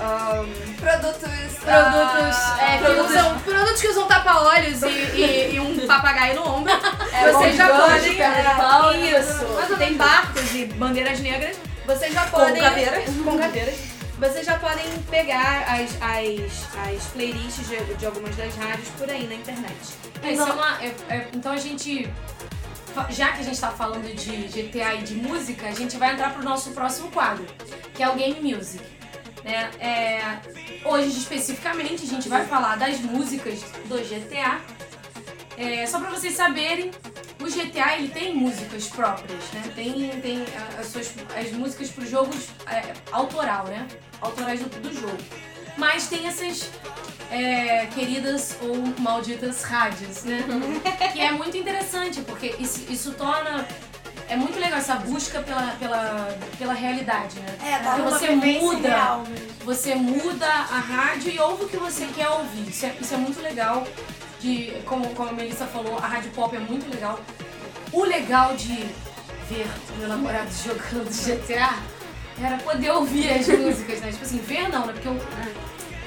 [0.00, 0.46] ahn,
[0.78, 1.20] Produtos.
[1.20, 6.36] produtos, ah, é, que produtos- usam, produtos que usam tapa-olhos e, e- e um papagaio
[6.36, 6.72] no ombro.
[7.12, 8.20] É, vocês já podem.
[8.22, 8.94] é, pau.
[8.94, 9.76] isso.
[9.76, 11.56] Tem barcos e bandeiras negras.
[11.84, 12.62] Vocês já Com podem.
[12.62, 13.04] caveiras.
[13.24, 13.74] Com caveiras.
[14.22, 19.26] Vocês já podem pegar as, as, as playlists de, de algumas das rádios por aí
[19.26, 19.74] na internet.
[20.22, 20.44] É, isso
[20.80, 22.08] é é- então a gente.
[23.10, 26.32] Já que a gente tá falando de GTA e de música, a gente vai entrar
[26.34, 27.44] pro nosso próximo quadro,
[27.94, 28.84] que é o Game Music.
[29.42, 29.68] Né?
[29.80, 30.38] É,
[30.84, 34.60] hoje, especificamente, a gente vai falar das músicas do GTA.
[35.56, 36.90] É, só pra vocês saberem,
[37.40, 39.62] o GTA ele tem músicas próprias, né?
[39.74, 40.44] Tem, tem
[40.78, 43.86] as, suas, as músicas para jogos é, autoral, né?
[44.20, 45.18] Autorais do, do jogo.
[45.76, 46.70] Mas tem essas
[47.30, 50.44] é, queridas ou malditas rádios, né?
[51.12, 53.66] que é muito interessante, porque isso, isso torna.
[54.28, 57.56] É muito legal essa busca pela, pela, pela realidade, né?
[57.62, 59.24] É, dá Porque uma você muda real
[59.64, 62.68] você muda a rádio e ouve o que você quer ouvir.
[62.68, 63.86] Isso é, isso é muito legal.
[64.42, 67.20] De, como, como a Melissa falou, a rádio pop é muito legal.
[67.92, 68.74] O legal de
[69.48, 71.78] ver o meu namorado jogando GTA
[72.42, 74.10] era poder ouvir as músicas, né?
[74.10, 74.92] Tipo assim, ver não, né?
[74.94, 75.16] Porque eu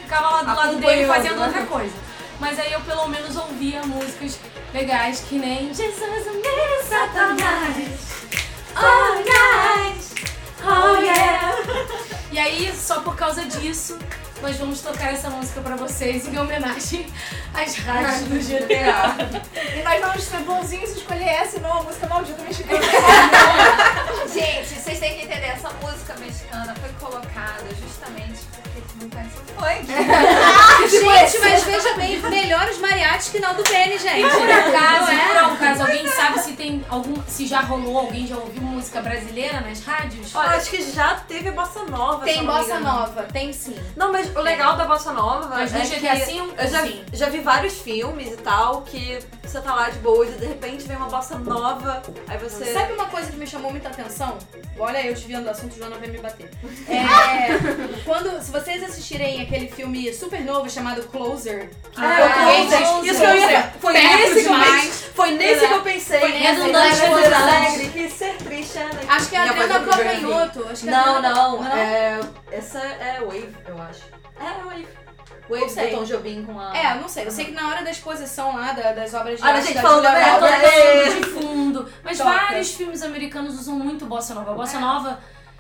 [0.02, 1.46] ficava lá do lado dele fazendo né?
[1.46, 1.94] outra coisa.
[2.38, 4.38] Mas aí eu pelo menos ouvia músicas
[4.74, 8.16] legais que nem Jesus, o meu Satanás.
[8.76, 10.06] Oh, night.
[10.62, 11.56] Oh, yeah.
[12.32, 13.98] E aí, só por causa disso,
[14.42, 17.08] nós vamos tocar essa música pra vocês em homenagem
[17.54, 19.16] às rádios do GTA.
[19.78, 22.82] E nós vamos ser bonzinhos e escolher essa e não a música maldita mexicana.
[24.34, 28.42] Gente, vocês têm que entender, essa música mexicana foi colocada justamente
[28.80, 29.10] o
[29.56, 29.86] funk.
[30.90, 34.30] Gente, mas veja bem, melhores mariachis que não do PN, gente.
[34.30, 35.28] Por acaso, é?
[35.28, 37.16] por acaso, alguém sabe se tem algum.
[37.28, 40.34] se já rolou, alguém já ouviu música brasileira nas rádios?
[40.34, 42.26] Eu acho que já teve bossa nova.
[42.26, 43.76] Tem bossa nova, tem sim.
[43.96, 46.08] Não, mas o legal da bossa nova Mas é que V,
[46.58, 47.06] eu já, sim.
[47.14, 50.88] já vi vários filmes e tal que você tá lá de boa e de repente
[50.88, 52.74] vem uma bossa nova, aí você...
[52.74, 54.38] Sabe uma coisa que me chamou muita atenção?
[54.78, 56.50] Olha, eu desviando do assunto, Joana vai me bater.
[56.88, 57.58] É,
[58.06, 63.12] quando, se vocês assistirem aquele filme super novo chamado Closer, que Ah, eu Closer, pensei-
[63.12, 64.82] isso que eu ia Foi perto nesse que eu demais.
[64.86, 65.10] pensei.
[65.16, 66.20] Foi nesse que eu pensei.
[66.20, 66.32] Foi
[67.34, 68.90] alegre, que ser triste é.
[69.08, 69.86] Acho que é a Adriana é.
[69.86, 70.68] Calcanhoto.
[70.70, 72.20] Acho que é Não, Adriana- não, é,
[72.52, 74.02] essa é Wave, eu acho.
[74.40, 74.88] É, Wave.
[75.48, 76.76] Não Wave do Tom Jobim com a...
[76.76, 77.28] É, eu não sei.
[77.28, 79.68] Eu sei que na hora da exposição lá da- das obras de Olha a arte
[79.74, 80.50] gente Julia da Bela.
[81.20, 81.88] De fundo.
[82.04, 82.32] Mas Toca.
[82.32, 84.52] vários filmes americanos usam muito bossa nova.
[84.52, 85.20] A bossa nova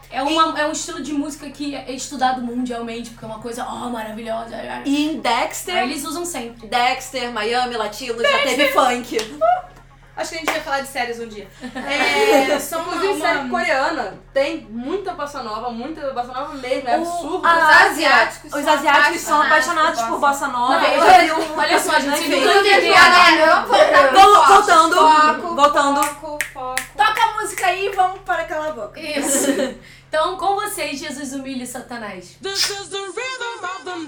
[0.10, 3.65] é, uma, é um estilo de música que é estudado mundialmente, porque é uma coisa
[3.65, 4.56] oh, maravilhosa.
[4.86, 6.68] E em Dexter, Aí eles usam sempre.
[6.68, 9.18] Dexter, Miami, Latino, já teve funk.
[10.17, 11.47] Acho que a gente vai falar de séries um dia.
[11.75, 13.49] É, uma, Inclusive, série uma...
[13.49, 17.45] coreana tem muita bossa nova, muita bossa nova mesmo, é O- absurdo.
[17.47, 20.80] a Os asiáticos os são asiáticos são apaixonados por bossa nova.
[20.80, 22.30] Não, Eu olha- já vi um- Olha só, gente.
[22.30, 24.54] Galera, vamos voltar pro Vol- foco.
[24.54, 26.04] voltando, Foco, voltando.
[26.04, 26.75] Foco, foco.
[26.97, 28.99] Toca a música aí e vamos para aquela boca.
[28.99, 29.47] Isso.
[30.08, 32.38] Então, com vocês, Jesus humilha Satanás.
[32.41, 34.05] This is the rhythm of the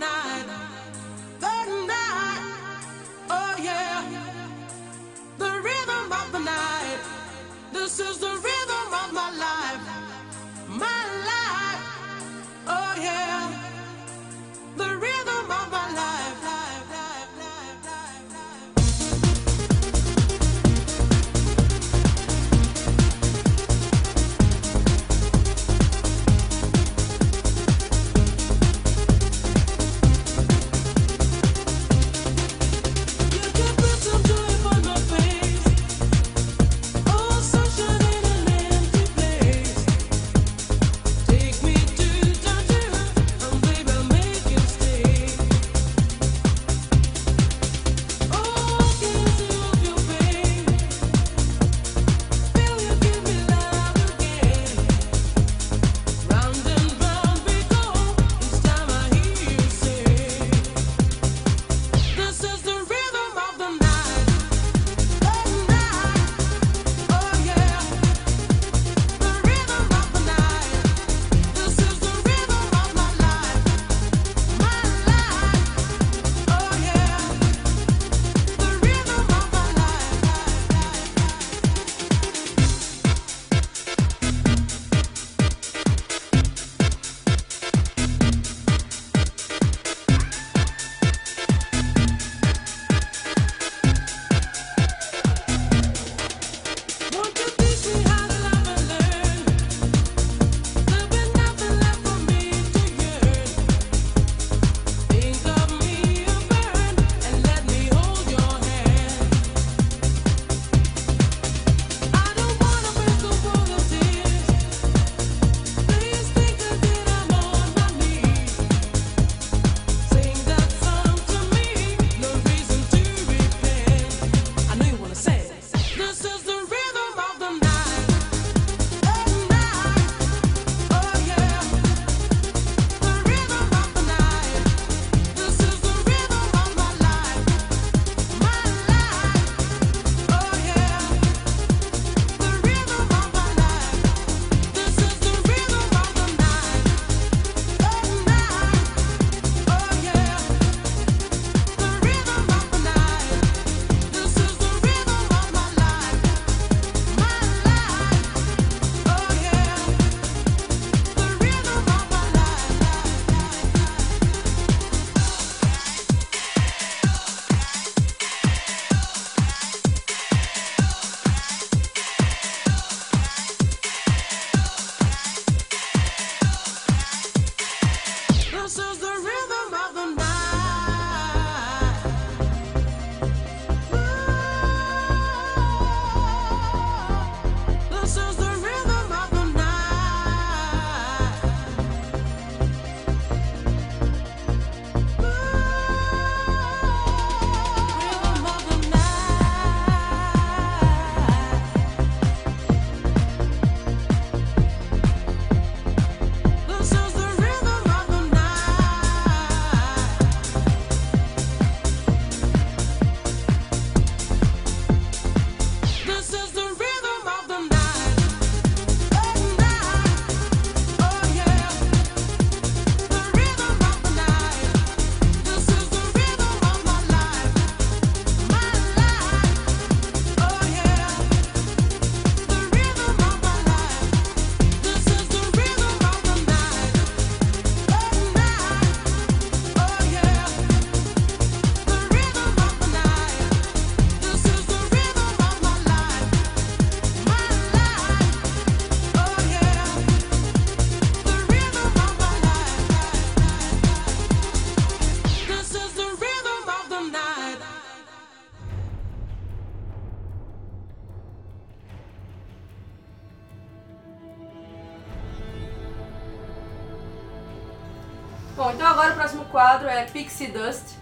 [270.38, 270.98] Pixie Dust.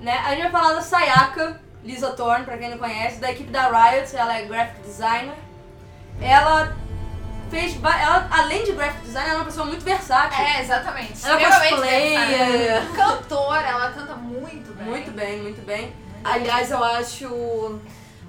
[0.00, 0.12] Né?
[0.18, 3.68] A gente vai falar da Sayaka Lisa Thorne, pra quem não conhece, da equipe da
[3.68, 5.36] Riot, ela é graphic designer.
[6.20, 6.76] Ela
[7.48, 7.76] fez.
[7.76, 10.44] Ela, além de graphic designer, ela é uma pessoa muito versátil.
[10.44, 11.24] É, exatamente.
[11.24, 12.92] Ela é cosplayer.
[12.94, 14.86] Cantora, ela canta muito bem.
[14.86, 15.94] Muito bem, muito bem.
[16.24, 17.80] Aliás, eu acho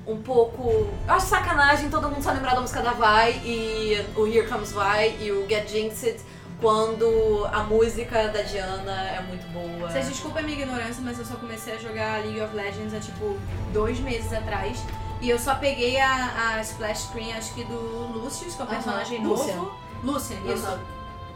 [0.06, 0.88] um pouco.
[1.08, 4.71] Eu acho sacanagem todo mundo só lembrar da música da Vai e o Here Comes
[4.71, 6.21] Vai e o Get Jinxed
[6.62, 9.89] quando a música da Diana é muito boa.
[9.89, 13.00] Vocês desculpem a minha ignorância, mas eu só comecei a jogar League of Legends há
[13.00, 13.38] tipo
[13.72, 14.80] dois meses atrás.
[15.22, 17.76] E eu só peguei a, a splash screen, acho que do
[18.13, 19.56] Lucius, que é o Aham, personagem Lucian.
[19.56, 19.72] novo.
[20.04, 20.65] Lucian, isso.
[20.65, 20.80] Aham.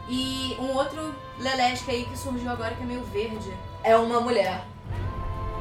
[0.08, 3.52] E um outro Lelesca aí que surgiu agora que é meio verde.
[3.84, 4.64] É uma mulher.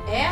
[0.07, 0.31] É?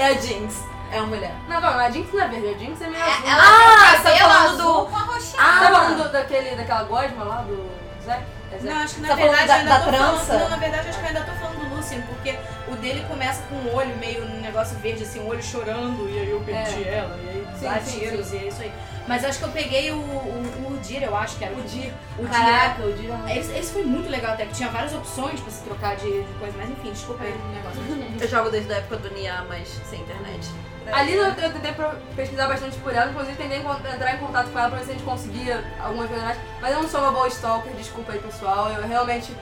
[0.00, 0.62] É a Jinx.
[0.90, 1.34] É uma mulher.
[1.48, 3.26] Não, calma, a Jinx não é verde, a Jinx é meio azul.
[3.26, 4.90] Ela Ah, você tá falando azul do-.
[5.20, 7.70] Você tá falando do- daquele, daquela gosma lá, do
[8.04, 8.22] Zack?
[8.50, 8.58] É?
[8.62, 10.24] Não, acho que na Tá falando verdade da- eu ainda da tô trança?
[10.24, 10.40] falando.
[10.42, 12.34] Não, na verdade acho que eu ainda tô falando do Lucian, porque
[12.68, 16.18] o dele começa com um olho meio um negócio verde, assim, um olho chorando, e
[16.18, 18.72] aí eu perdi ela, e aí Sim, dá sim, tiros, e é isso aí.
[19.06, 21.92] Mas acho que eu peguei o, o, o Udir, eu acho que era o Udir.
[22.18, 22.30] O Udir.
[22.30, 25.62] Caraca, o Dira Esse, esse foi muito legal até, que tinha várias opções pra se
[25.64, 27.80] trocar de, de coisa, mas enfim, desculpa aí o negócio.
[28.20, 30.48] Eu jogo desde a época do Nia, mas sem internet.
[30.92, 31.74] A Lisa, eu eu tentei
[32.16, 34.94] pesquisar bastante por ela, inclusive tentei entrar em contato com ela pra ver se a
[34.94, 36.38] gente conseguia algumas coisas mais.
[36.60, 39.32] Mas eu não sou uma boa stalker, desculpa aí pessoal, eu realmente.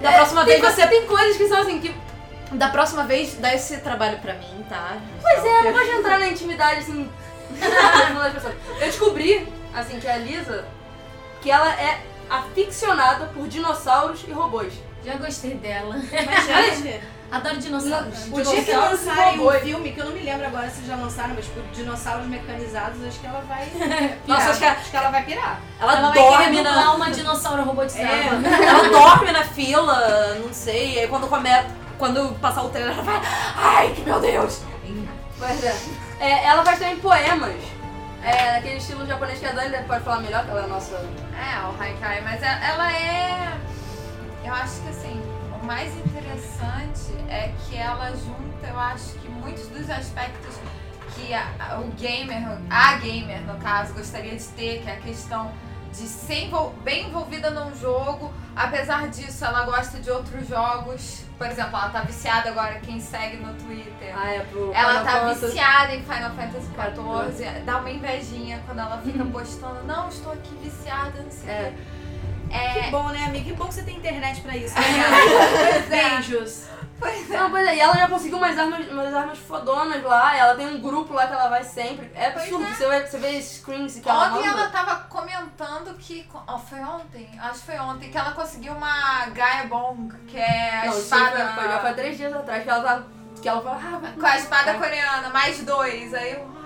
[0.00, 0.86] Da É, próxima vez você.
[0.86, 1.94] Tem coisas que são assim, que.
[2.52, 4.96] Da próxima vez dá esse trabalho pra mim, tá?
[5.20, 7.10] Pois é, eu não gosto de entrar na intimidade assim.
[7.58, 8.54] das pessoas.
[8.68, 10.64] Eu descobri, assim, que a Lisa,
[11.40, 14.72] que ela é aficionada por dinossauros e robôs.
[15.04, 15.94] Já gostei dela.
[15.94, 16.46] Mas,
[16.80, 18.28] gente, Adoro dinossauros.
[18.32, 21.34] o dia que lançarem um filme, que eu não me lembro agora se já lançaram,
[21.34, 24.10] mas por dinossauros mecanizados, acho que ela vai pirar.
[24.26, 25.60] Nossa, acho que, acho que ela vai pirar.
[25.78, 26.94] ela, Ela vai dorme na.
[26.94, 28.06] uma dinossauro robotizada.
[28.08, 28.64] É.
[28.66, 30.94] Ela dorme na fila, não sei.
[30.94, 31.68] E aí quando começa.
[31.98, 33.20] Quando passar o trailer, ela vai.
[33.56, 34.60] Ai, que meu Deus!
[35.36, 35.76] Pois é.
[36.20, 37.56] É, ela faz também poemas.
[38.22, 40.94] É, naquele estilo japonês que a Dani pode falar melhor, que ela é a nossa.
[40.94, 43.52] É, o Haikai, mas ela ela é.
[44.44, 45.20] Eu acho que assim,
[45.68, 50.54] mais interessante é que ela junta, eu acho que muitos dos aspectos
[51.14, 55.52] que a- o gamer, a gamer no caso, gostaria de ter, que é a questão
[55.92, 58.32] de ser envol- bem envolvida num jogo.
[58.56, 61.24] Apesar disso, ela gosta de outros jogos.
[61.36, 64.14] Por exemplo, ela tá viciada agora, quem segue no Twitter.
[64.16, 64.72] Ah, é pro.
[64.72, 65.46] Ela Final tá Fantasy.
[65.46, 66.68] viciada em Final Fantasy
[67.42, 67.60] XIV.
[67.64, 69.82] Dá uma invejinha quando ela fica postando.
[69.84, 71.64] Não, estou aqui viciada, não sei o É.
[71.70, 71.74] quê.
[72.50, 73.44] É, Que bom, né, amiga?
[73.44, 74.74] Que bom que você tem internet pra isso.
[74.78, 76.10] Pois é.
[76.10, 76.68] Beijos.
[77.28, 80.66] Não, pois é, e ela já conseguiu umas armas, umas armas fodonas lá, ela tem
[80.66, 82.10] um grupo lá que ela vai sempre.
[82.12, 82.74] É Pois absurdo, é.
[82.74, 86.28] Você, vê, você vê screens que ela Ontem ela tava comentando que.
[86.48, 87.30] Oh, foi ontem?
[87.40, 88.10] Acho que foi ontem.
[88.10, 91.36] Que ela conseguiu uma Gaia Bong, que é a Não, espada.
[91.52, 93.06] foi, foi, já foi três dias atrás que ela tava.
[93.40, 96.12] Que ela falou, ah, Com a espada coreana, mais dois.
[96.14, 96.57] Aí eu.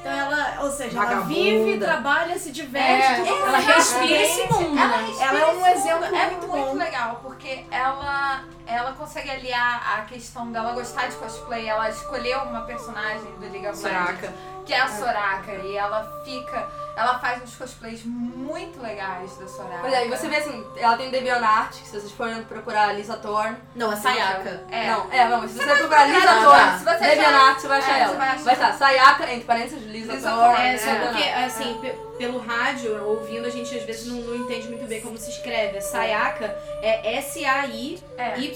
[0.00, 1.34] Então ela, ou seja, ela Vagabunda.
[1.34, 5.04] vive, trabalha, se diverte, É, ela respira esse mundo, Ela, né?
[5.06, 6.74] respira Ela é um exemplo É muito muito bom.
[6.74, 11.68] legal, porque ela, ela consegue aliar a questão dela gostar de cosplay.
[11.68, 14.32] Ela escolheu uma personagem do League of Legends, Soraka.
[14.66, 16.80] que é a Soraka, e ela fica.
[16.96, 19.78] Ela faz uns cosplays muito legais da Soraya.
[19.80, 22.92] Pois é, e você vê assim, ela tem DeviantArt, que se vocês forem procurar a
[22.92, 23.56] Lisa Thorne.
[23.74, 24.64] Não, é Sayaka.
[24.70, 24.90] É.
[24.90, 26.78] Não, é, não, se você, vai procurar Lisa Thorne, tá.
[26.78, 28.16] Se você DeviantArt, você vai é, achar você ela.
[28.16, 28.42] vai achar.
[28.44, 30.66] Vai estar Sayaka, entre parênteses, Lisa, Lisa Thorne.
[30.66, 34.36] É, só Deviant porque, assim, pe- pelo rádio, ouvindo, a gente às vezes não, não
[34.44, 35.80] entende muito bem como se escreve.
[35.80, 37.16] Sayaka é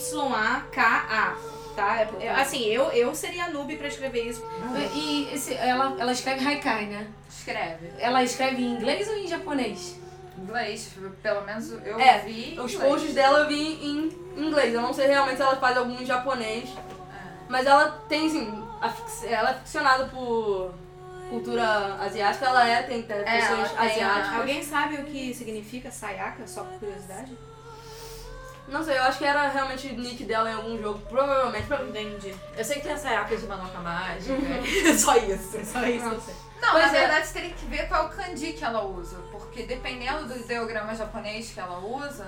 [0.05, 1.37] S-A-I-Y-A-K-A.
[1.74, 2.00] Tá?
[2.20, 4.44] É- é- assim, eu, eu seria noob pra escrever isso.
[4.94, 7.09] E esse, ela, ela escreve haikai, né?
[7.29, 7.90] Escreve.
[7.98, 9.98] Ela escreve em inglês ou em japonês?
[10.38, 10.90] Inglês,
[11.22, 12.57] pelo menos eu É, vi.
[12.61, 12.90] Os inglês.
[12.92, 14.72] posts dela eu vi em inglês.
[14.74, 16.68] Eu não sei realmente se ela faz algum em japonês.
[17.48, 18.62] Mas ela tem, assim,
[19.27, 20.72] ela é ficcionada por
[21.34, 22.46] cultura asiática.
[22.46, 24.34] Ela é, tem ela pessoas asiáticas.
[24.38, 27.36] Alguém sabe o que significa Sayaka, só por curiosidade?
[28.66, 30.98] Não sei, eu acho que era realmente o nick dela em algum jogo.
[31.08, 31.66] Provavelmente.
[31.66, 32.34] pra- Entendi.
[32.56, 34.34] Eu sei que tem a Sayaka de Manoca Mágica.
[34.98, 35.60] Só isso.
[35.64, 36.34] Só isso eu sei.
[36.62, 37.00] Não, Pois na é.
[37.00, 39.18] verdade teria que ver qual é o kanji que ela usa.
[39.30, 42.26] Porque dependendo do ideograma japonês que ela usa,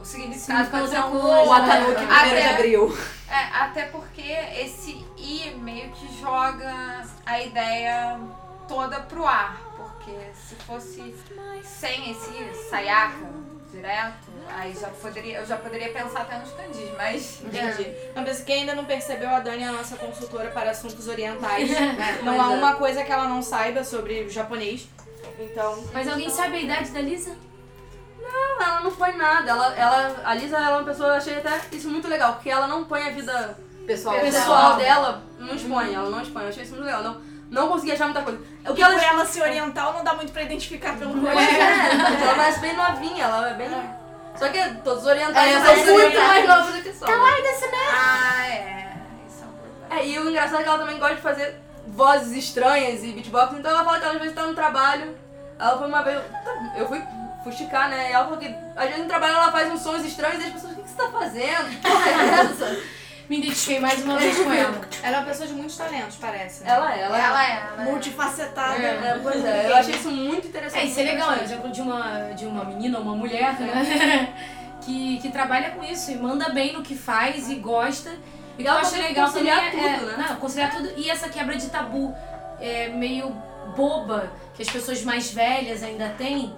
[0.00, 1.42] o significado Significa pode ser um coisa.
[1.48, 2.04] O Atanuki, outro.
[2.04, 2.98] 1 de Até- abril.
[3.28, 8.18] É, até porque esse I meio que joga a ideia
[8.66, 9.60] toda pro ar.
[9.76, 11.14] Porque se fosse
[11.64, 17.40] sem esse Sayaka direto, aí já poderia, eu já poderia pensar até nos kanjis, mas.
[17.46, 17.88] Entendi.
[18.10, 21.70] Então, mas quem ainda não percebeu, a Dani é a nossa consultora para assuntos orientais.
[22.24, 22.56] não Pois há é.
[22.56, 24.88] uma coisa que ela não saiba sobre o japonês.
[25.38, 25.84] Então.
[25.92, 27.36] Mas alguém sabe a idade da Lisa?
[28.32, 29.50] Não, ela não põe nada.
[29.50, 32.50] Ela, ela, a Lisa ela é uma pessoa, eu achei até isso muito legal, porque
[32.50, 36.42] ela não põe a vida Pessoal, pessoal dela, não expõe, ela não expõe.
[36.44, 37.02] Eu achei isso muito legal.
[37.02, 38.38] Não, não consegui achar muita coisa.
[38.68, 41.34] O que E ela por ela ser oriental, não dá muito pra identificar pelo Pois
[41.34, 41.54] rosto.
[41.54, 43.68] é, ela parece bem novinha, ela é bem.
[44.36, 47.08] Só que todos os orientais É, são muito mais novos do que são.
[47.92, 48.96] Ah, é.
[49.28, 50.00] Isso é um problema.
[50.00, 53.54] É, e o engraçado é que ela também gosta de fazer vozes estranhas e beatbox,
[53.58, 55.18] então ela fala que ela às vezes tá no trabalho.
[55.58, 56.22] Ela foi uma vez.
[56.76, 57.02] Eu fui
[57.42, 58.10] fusticar, né?
[58.10, 60.52] E ela falou que às vezes no trabalho ela faz uns sons estranhos e as
[60.52, 61.82] pessoas, o que que você tá fazendo?
[61.82, 62.82] Porra é?
[63.30, 64.80] Me identifiquei mais uma vez com ela.
[65.04, 66.64] Ela é uma pessoa de muitos talentos, parece.
[66.64, 66.70] né?
[66.72, 67.20] Ela é, ela é.
[67.22, 67.84] Ela é, ela é.
[67.84, 68.74] Multifacetada.
[68.82, 70.82] É, pois é, eu achei isso muito interessante.
[70.82, 74.34] É, isso é legal, é exemplo de uma, de uma menina, uma mulher, né?
[74.82, 78.10] que, que trabalha com isso e manda bem no que faz e gosta.
[78.58, 80.26] E eu acho legal também conciliar é, tudo, é- né?
[80.28, 80.92] Não, conciliar tudo.
[80.96, 82.12] E essa quebra de tabu
[82.60, 83.30] é meio
[83.76, 86.54] boba que as pessoas mais velhas ainda têm,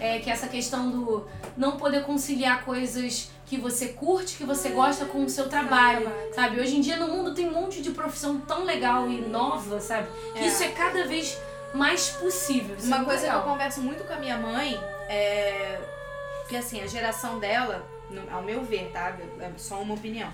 [0.00, 1.26] é que é essa questão do
[1.56, 6.60] não poder conciliar coisas que você curte, que você gosta com o seu trabalho, sabe?
[6.60, 10.08] Hoje em dia no mundo tem um monte de profissão tão legal e nova, sabe?
[10.32, 10.46] Que É.
[10.46, 11.38] isso é cada vez
[11.72, 12.76] mais possível.
[12.80, 13.44] É Uma coisa que eu legal.
[13.44, 15.78] converso muito com a minha mãe é
[16.48, 17.84] que assim, a geração dela,
[18.32, 19.16] ao meu ver, tá?
[19.40, 20.30] É só uma opinião.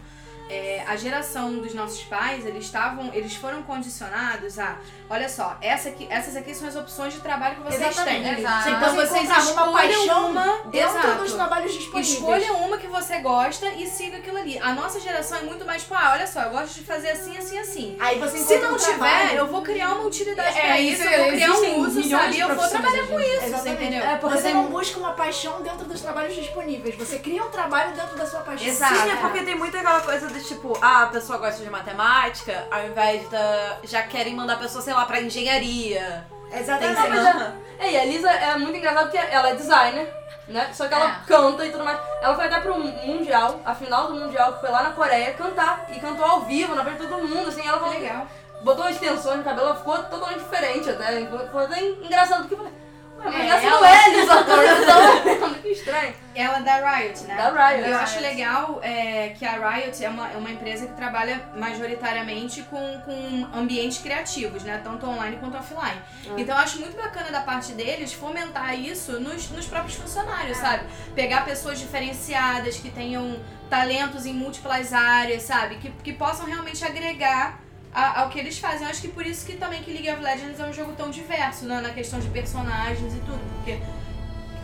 [0.52, 4.76] É, a geração dos nossos pais, eles estavam, eles foram condicionados a,
[5.08, 8.22] olha só, essa aqui, essas aqui são as opções de trabalho que vocês Exatamente.
[8.34, 8.38] têm.
[8.40, 8.68] Exato.
[8.68, 11.22] Então Você vocês encontrava uma escolham paixão uma, dentro exato.
[11.22, 12.08] dos trabalhos disponíveis.
[12.14, 14.58] Escolha uma que você gosta e siga aquilo ali.
[14.58, 17.36] A nossa geração é muito mais, tipo, ah, olha só, eu gosto de fazer assim,
[17.38, 17.96] assim, assim.
[18.00, 19.38] Aí você Se não um tiver, trabalho.
[19.38, 22.36] eu vou criar uma utilidade É, pra isso, isso, eu vou criar um uso, sabe?
[22.36, 23.82] E eu vou trabalhar com isso, você Exatamente.
[23.82, 24.04] entendeu?
[24.04, 26.94] É, porque Você você não- busca uma paixão dentro dos trabalhos disponíveis.
[26.96, 28.66] Você cria um trabalho dentro da sua paixão.
[28.66, 28.94] Exato.
[28.94, 32.66] Sim, é porque tem muito aquela coisa de tipo, ah, a pessoa gosta de matemática,
[32.70, 33.78] ao invés da.
[33.84, 36.26] já querem mandar a pessoa, sei lá, pra engenharia.
[36.52, 37.00] Exatamente.
[37.00, 40.14] Tem é, e a Lisa é muito engraçada porque ela é designer,
[40.48, 40.70] né?
[40.72, 41.26] Só que ela É.
[41.26, 41.98] canta e tudo mais.
[42.20, 45.86] Ela foi até pro Mundial, a final do Mundial, que foi lá na Coreia, cantar.
[45.90, 47.66] E cantou ao vivo, na frente de todo mundo, assim.
[47.66, 48.26] Ela falou, Legal.
[48.62, 51.26] botou extensões no cabelo, ela ficou totalmente diferente até.
[51.50, 52.78] Foi até engraçado, porque eu falei, ué,
[53.24, 56.14] mas É, essa ela- não é a Lisa Thorne, eu tava vendo, que estranho.
[56.34, 57.36] Ela é da Riot, né?
[57.36, 57.88] Da Riot.
[57.90, 62.62] Eu acho legal é, que a Riot é uma, é uma empresa que trabalha majoritariamente
[62.62, 64.80] com, com ambientes criativos, né?
[64.82, 66.00] Tanto online quanto offline.
[66.38, 70.84] Então eu acho muito bacana da parte deles fomentar isso nos, nos próprios funcionários, sabe?
[71.14, 75.76] Pegar pessoas diferenciadas, que tenham talentos em múltiplas áreas, sabe?
[75.76, 77.58] Que, que possam realmente agregar
[77.94, 78.82] ao que eles fazem.
[78.82, 81.10] Eu acho que por isso que também que League of Legends é um jogo tão
[81.10, 81.80] diverso, né?
[81.80, 83.40] Na questão de personagens e tudo.
[83.56, 83.78] Porque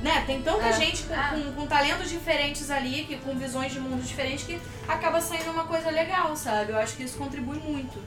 [0.02, 0.72] né, tem tanta É.
[0.72, 1.30] gente com, Ah.
[1.34, 5.64] com, com talentos diferentes ali, que, com visões de mundo diferentes, que acaba saindo uma
[5.64, 6.70] coisa legal, sabe?
[6.72, 8.00] Eu acho que isso contribui muito.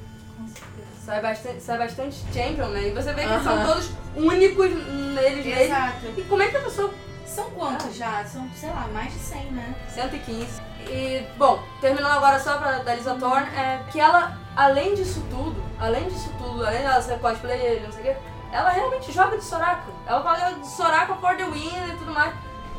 [1.05, 2.87] Sai bastante, sai bastante champion, né?
[2.87, 3.43] E você vê que Aham.
[3.43, 5.61] são todos únicos neles mesmos.
[5.65, 6.05] Exato.
[6.17, 6.93] E como é que a pessoa
[7.25, 8.25] São quantos já?
[8.25, 9.73] São, sei lá, mais de 100, né?
[9.87, 10.61] 115.
[10.87, 15.55] E, bom, terminando agora só pra da Lisa Thorne, é que ela, além disso tudo,
[15.79, 18.17] além disso tudo, além dela ser cosplayer, não sei o quê,
[18.51, 19.83] ela realmente joga de Soraka.
[20.05, 22.33] Ela fala de Soraka for the win e tudo mais.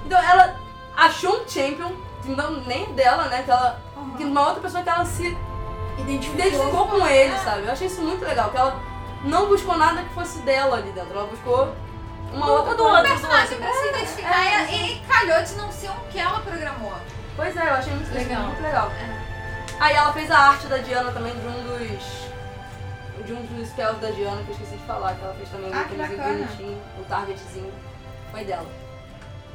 [0.05, 0.57] Então ela
[0.97, 1.93] achou um champion,
[2.23, 3.43] que não nem dela, né?
[3.43, 3.81] Que ela.
[4.17, 5.37] Que uma outra pessoa que ela se
[5.99, 6.47] Identificou.
[6.47, 7.65] identificou com ele, sabe?
[7.65, 8.81] Eu achei isso muito legal, que ela
[9.25, 11.13] não buscou nada que fosse dela ali dentro.
[11.17, 11.75] Ela buscou
[12.33, 13.03] uma outra do outro.
[13.03, 16.93] personagem pra se identificar e, e calhou de não ser um que ela programou.
[17.37, 18.43] Pois é, eu achei muito Legal.
[18.47, 18.91] Muito legal.
[19.81, 22.23] Aí ela fez a arte da Diana também de um dos.
[23.27, 25.71] De um dos spells da Diana que eu esqueci de falar, que ela fez também
[25.73, 26.45] Ah, aqueles bacana.
[26.47, 27.73] bonitinho, um targetzinho.
[28.31, 28.67] Foi dela.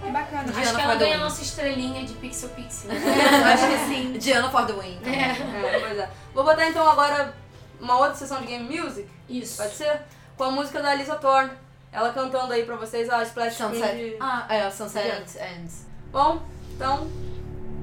[0.01, 0.41] Que bacana.
[0.43, 2.91] Acho Diana que ela ganha a nossa estrelinha de Pixel Pixel.
[2.93, 4.13] Eu acho que sim.
[4.13, 4.97] Diana for the win.
[5.01, 5.13] então.
[5.13, 6.09] É, pois é.
[6.33, 7.33] Vou botar então agora
[7.79, 9.57] uma outra sessão de game music, Isso.
[9.61, 10.01] pode ser?
[10.37, 11.51] Com a música da Lisa Thorne.
[11.91, 13.95] Ela cantando aí pra vocês a splash Sunset.
[13.95, 14.17] de...
[14.19, 15.85] Ah, é, Sunset Ends.
[16.11, 16.41] Bom,
[16.75, 17.07] então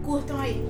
[0.04, 0.62] Curtam aí.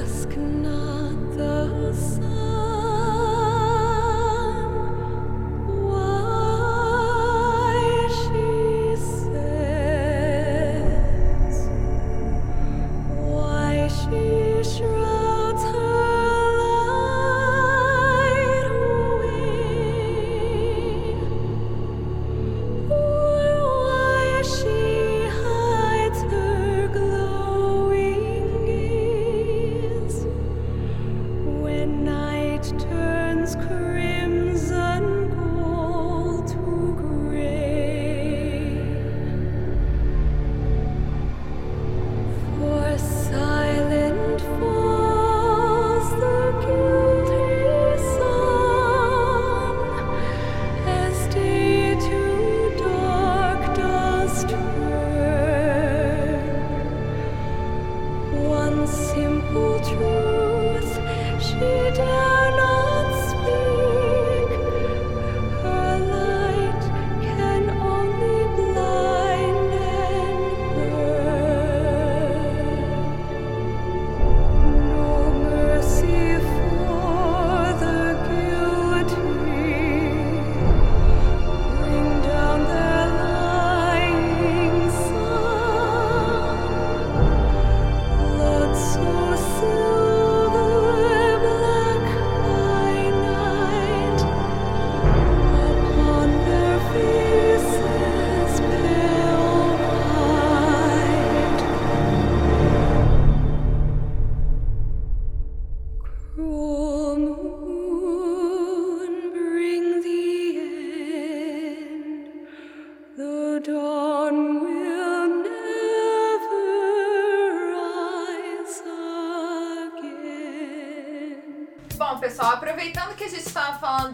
[0.00, 2.63] Ask not the sun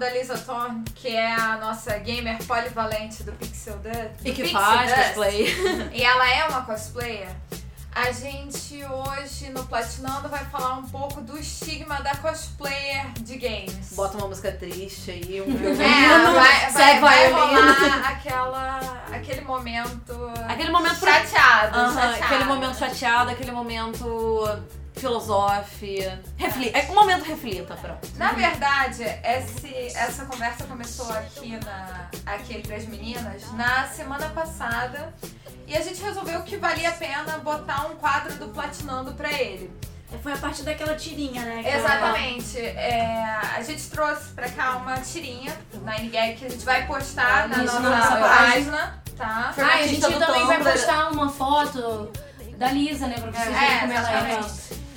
[0.00, 4.24] da Lisa Thorne, que é a nossa gamer polivalente do Pixel Dust.
[4.24, 5.46] E que Pixel faz Dust, cosplay.
[5.92, 7.28] E ela é uma cosplayer.
[7.92, 13.92] A gente hoje no Platinando vai falar um pouco do estigma da cosplayer de games.
[13.94, 16.32] Bota uma música triste aí, um É, violino.
[16.34, 17.72] vai, vai, segue vai violino.
[17.72, 22.24] rolar aquela, aquele momento Aquele momento pra- chateado, Aham, chateado.
[22.24, 24.44] aquele momento chateado, aquele momento
[25.00, 26.18] filosófico.
[26.36, 28.08] Refli é um momento reflita, pronto.
[28.16, 35.12] Na verdade, esse, essa conversa começou aqui, na, aqui entre as meninas na semana passada
[35.66, 39.70] e a gente resolveu que valia a pena botar um quadro do Platinando pra ele.
[40.24, 41.60] Foi a partir daquela tirinha, né?
[41.60, 42.58] Aquela- Exatamente.
[42.58, 47.48] É, a gente trouxe pra cá uma tirinha na Gag que a gente vai postar
[47.48, 49.52] na Isso, nossa, na nossa página, tá?
[49.54, 50.72] Foi Ah, e a gente também vai Tumblr.
[50.72, 52.10] postar uma foto
[52.58, 53.20] da Lisa, né?
[53.20, 54.40] Pra vocês É, verem como ela é.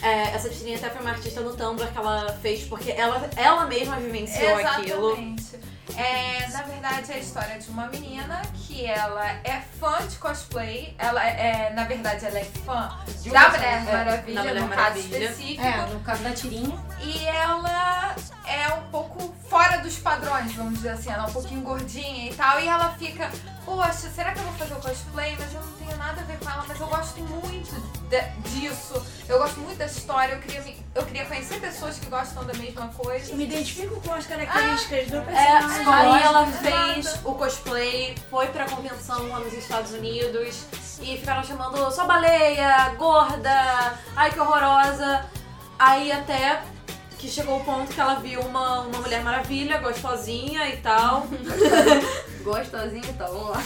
[0.04, 3.66] É, essa tirinha até foi uma artista no Tumblr que ela fez porque ela, ela
[3.66, 5.12] mesma vivenciou aquilo.
[5.12, 5.74] Exatamente.
[5.96, 10.96] É, na verdade, é a história de uma menina que ela é fã de cosplay.
[10.98, 14.68] Ela é, na verdade, ela é fã De da Mulher é, Maravilha, da Mulher no
[14.68, 15.20] Maravilha.
[15.20, 15.62] caso específico.
[15.62, 16.80] É, no caso da tirinha.
[17.02, 18.16] E ela
[18.62, 21.12] é um pouco fora dos padrões, vamos dizer assim.
[21.12, 22.60] Ela é um pouquinho gordinha e tal.
[22.60, 23.30] E ela fica,
[23.66, 25.36] poxa, será que eu vou fazer o cosplay?
[25.40, 29.06] Mas eu não tenho nada a ver com ela, mas eu gosto muito de- disso.
[29.28, 30.34] Eu gosto muito dessa história.
[30.34, 33.32] Eu queria, me- eu queria conhecer pessoas que gostam da mesma coisa.
[33.32, 36.14] Eu me identifico com as características do É, personagem.
[36.14, 40.64] aí ela fez o cosplay, foi pra convenção lá nos Estados Unidos
[41.02, 45.26] e ficaram chamando só baleia, gorda, ai que horrorosa.
[45.80, 46.62] Aí até
[47.24, 51.26] que chegou o ponto que ela viu uma, uma Mulher Maravilha, gostosinha e tal.
[52.44, 53.64] Gostosinho, então, vamos lá.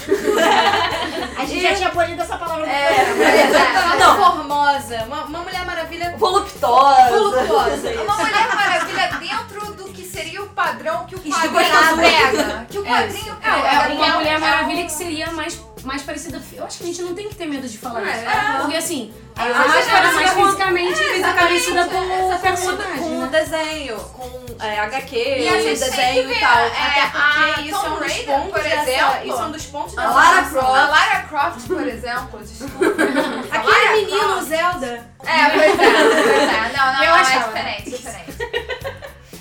[1.36, 3.96] A gente já tinha polido essa palavra no É, programa.
[3.96, 5.02] mas formosa.
[5.06, 7.10] Uma, uma Mulher Maravilha Voluptuosa.
[7.10, 7.90] voluptuosa.
[8.04, 12.66] Uma Mulher Maravilha dentro do que seria o padrão que o quadrinho prega.
[12.70, 13.54] Que o quadrinho que É, é
[13.90, 16.40] é, uma é um- Mulher é Maravilha que seria mais, mais parecida.
[16.52, 18.28] Eu acho que a gente não tem que ter medo de falar É, isso.
[18.28, 18.58] é.
[18.60, 20.14] Porque assim, É, a exatamente.
[20.14, 21.38] mais É, fisicamente exatamente.
[21.40, 22.98] parecida com o com, personagem.
[22.98, 23.28] com o né?
[23.28, 26.58] desenho, com é, HQ, E a gente desenho e tal.
[26.58, 29.26] é, Até a porque isso é Tomb um dos Raider, pontos por dessa, exemplo.
[29.28, 30.74] isso é um dos pontos A dessa Lara geração.
[30.74, 32.84] A Lara Croft, por exemplo, desculpa.
[33.50, 35.08] A Aquele menino, Croft- Zelda.
[35.24, 36.72] É, pois é, pois é.
[36.76, 38.47] Não, não, Eu não, é diferente, diferente.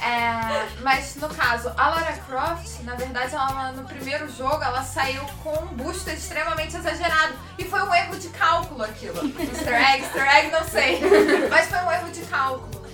[0.08, 5.22] É, mas no caso, a Lara Croft, na verdade, ela, no primeiro jogo, ela saiu
[5.43, 7.34] com um busto extremamente exagerado.
[7.58, 9.18] E foi um erro de cálculo aquilo.
[9.38, 11.01] Easter egg, easter egg, não sei.
[11.49, 12.88] Mas foi um erro de cálculo.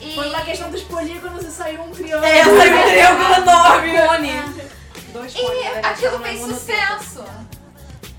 [0.00, 0.14] E...
[0.14, 2.24] Foi uma questão dos polígonos e saiu um triângulo.
[2.24, 3.92] É, saiu um triângulo enorme.
[4.06, 4.70] Cone.
[5.12, 7.24] Dois E verdade, aquilo é fez sucesso.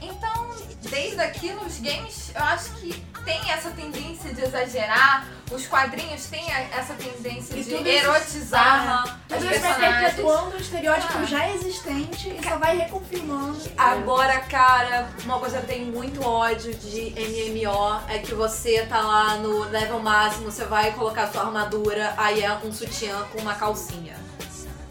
[0.02, 0.52] Então,
[0.89, 5.26] desde aquilo, os games, eu acho que tem essa tendência de exagerar.
[5.52, 10.06] Os quadrinhos têm essa tendência E de tudo isso- erotizar Tudo isso vai personagens.
[10.06, 11.26] perpetuando o estereótipo Ah.
[11.26, 13.60] já existente e só vai reconfirmando.
[13.78, 19.02] Agora, cara, uma coisa que eu tenho muito ódio de MMO é que você tá
[19.02, 23.56] lá no level máximo, você vai colocar sua armadura, aí é um sutiã com uma
[23.56, 24.16] calcinha.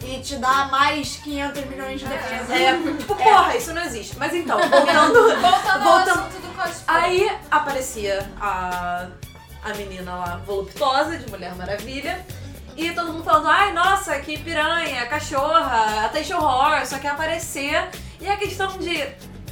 [0.03, 2.55] E te dá mais 500 milhões de defesa.
[2.55, 4.17] É, tipo, porra, isso não existe.
[4.17, 5.39] Mas então, voltando.
[5.39, 5.41] Voltando,
[5.83, 6.83] Voltando- ao assunto do cosplay.
[6.87, 9.05] Aí aparecia a,
[9.63, 12.25] a menina lá, voluptuosa, de Mulher Maravilha.
[12.75, 17.89] E todo mundo falando, ai, nossa, que piranha, cachorra, até horror, só quer aparecer.
[18.19, 19.07] E a questão de,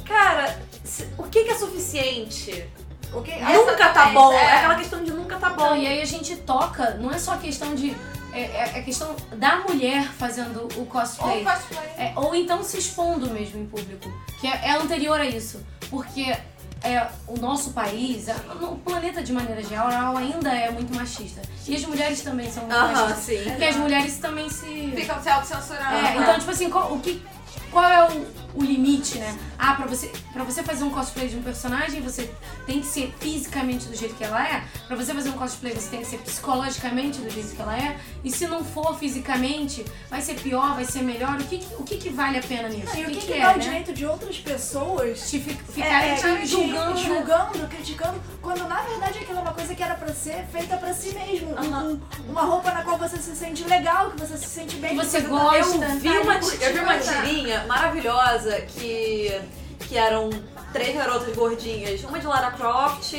[0.06, 2.66] cara, se- o que, que é suficiente?
[3.12, 3.32] O que?
[3.38, 4.32] nunca tá bom.
[4.32, 4.36] é.
[4.36, 4.56] É.
[4.58, 5.70] aquela questão de nunca tá bom.
[5.70, 7.94] Não, e aí a gente toca, não é só questão de.
[8.32, 11.42] É, é, é questão da mulher fazendo o Ou cosplay.
[11.44, 11.88] cosplay.
[11.98, 14.08] É, ou então se expondo mesmo em público.
[14.40, 15.60] Que é, é anterior a isso.
[15.90, 16.36] Porque
[16.82, 21.42] é, o nosso país, a- o planeta de maneira geral, ainda é muito machista.
[21.66, 23.24] E as mulheres também são muito Aham, machistas.
[23.24, 23.44] sim.
[23.50, 24.92] Porque as mulheres também se.
[24.96, 25.94] Ficam se autocensurando.
[25.94, 27.22] É, então, tipo assim, qual, o que,
[27.70, 29.36] qual é o, o limite, né?
[29.58, 32.30] Ah, pra você, pra você fazer um cosplay de um personagem, você
[32.66, 34.64] tem que ser fisicamente do jeito que ela é.
[34.86, 37.98] Pra você fazer um cosplay, você tem que ser psicologicamente do jeito que ela é.
[38.24, 41.38] E se não for fisicamente, vai ser pior, vai ser melhor.
[41.40, 42.96] O que, que- o que, que vale a pena nisso?
[42.96, 43.58] E o que, que, é, dá o né?
[43.58, 46.94] direito de outras pessoas Te fi- ficarem é, te de- julgando.
[46.94, 47.04] né?
[47.06, 50.92] julgando, criticando, quando na verdade aquilo é uma coisa que era pra ser feita pra
[50.92, 51.50] si mesmo.
[51.60, 54.90] Um- uma roupa na qual você se sente legal, que você se sente bem.
[54.96, 55.84] Que que você tá- gosta.
[55.84, 58.39] Eu vi uma, eu vi uma tirinha maravilhosa
[58.74, 59.40] que,
[59.80, 60.30] que eram
[60.72, 62.02] três garotas gordinhas.
[62.04, 63.12] Uma de Lara Croft,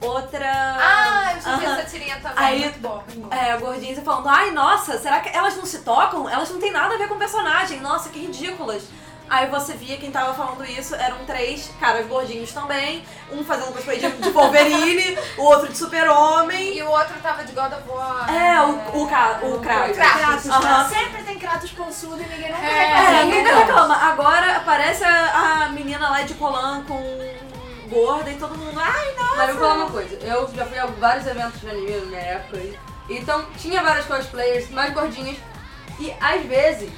[0.00, 0.50] outra.
[0.78, 1.78] Ah, eu já vi Aham.
[1.78, 2.44] essa tirinha também.
[2.44, 3.02] Aí- Muito bom.
[3.30, 6.28] É, gordinhas e falando, ai, nossa, será que elas não se tocam?
[6.28, 8.82] Elas não têm nada a ver com o personagem, nossa, que ridículas.
[9.30, 13.98] Aí você via quem tava falando isso, eram três caras gordinhos também, um fazendo cosplay
[13.98, 16.76] de, de Wolverine, o outro de super-homem.
[16.76, 18.28] E o outro tava de God of War.
[18.34, 19.96] É, o, o, Ca- o Kratos.
[19.96, 20.46] Kratos.
[20.50, 20.88] Aham.
[20.88, 23.18] Sempre tem Kratos consudo e ninguém nunca É, reclama.
[23.18, 23.96] É, ninguém reclama.
[23.96, 27.00] Agora aparece a, a menina lá de Colan com
[27.88, 29.36] gorda e todo mundo, ai, nossa.
[29.36, 32.06] Mas eu vou falar uma coisa, eu já fui a vários eventos de anime na
[32.06, 32.58] minha época.
[33.08, 35.36] Então tinha várias cosplayers mais gordinhas.
[36.00, 36.90] E às vezes,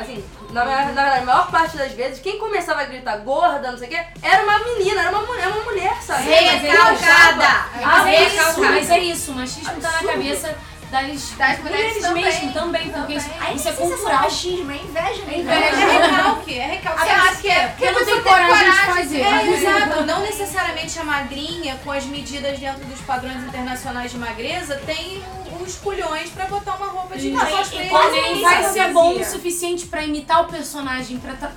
[0.00, 3.70] assim, na, verdade- na verdade, a maior parte das vezes, quem começava a gritar gorda,
[3.70, 6.24] não sei o quê, era uma menina, era uma, mulher- uma mulher, sabe?
[6.28, 7.66] Recalcada!
[7.82, 10.56] Mas é, isso, mas é isso, o machismo tá na cabeça
[10.90, 12.24] das, Das mulheres também.
[12.24, 13.98] mesmo também, porque isso, Aí isso é cultural.
[14.18, 15.22] só machismo, é inveja.
[15.24, 15.32] né?
[15.32, 15.76] É É, inveja.
[15.76, 17.00] é recalque, é recalque.
[17.00, 17.66] Você acha que é?
[17.68, 17.84] Porque
[18.22, 19.20] Tem coragem de coragem fazer.
[19.20, 20.04] É, exato.
[20.04, 25.22] Não necessariamente a magrinha, com as medidas dentro dos padrões internacionais de magreza, tem
[25.60, 27.86] os culhões pra botar uma roupa de Não, cosplay.
[27.86, 31.52] e quando nem vai ser bom o suficiente pra imitar o personagem, pra tra-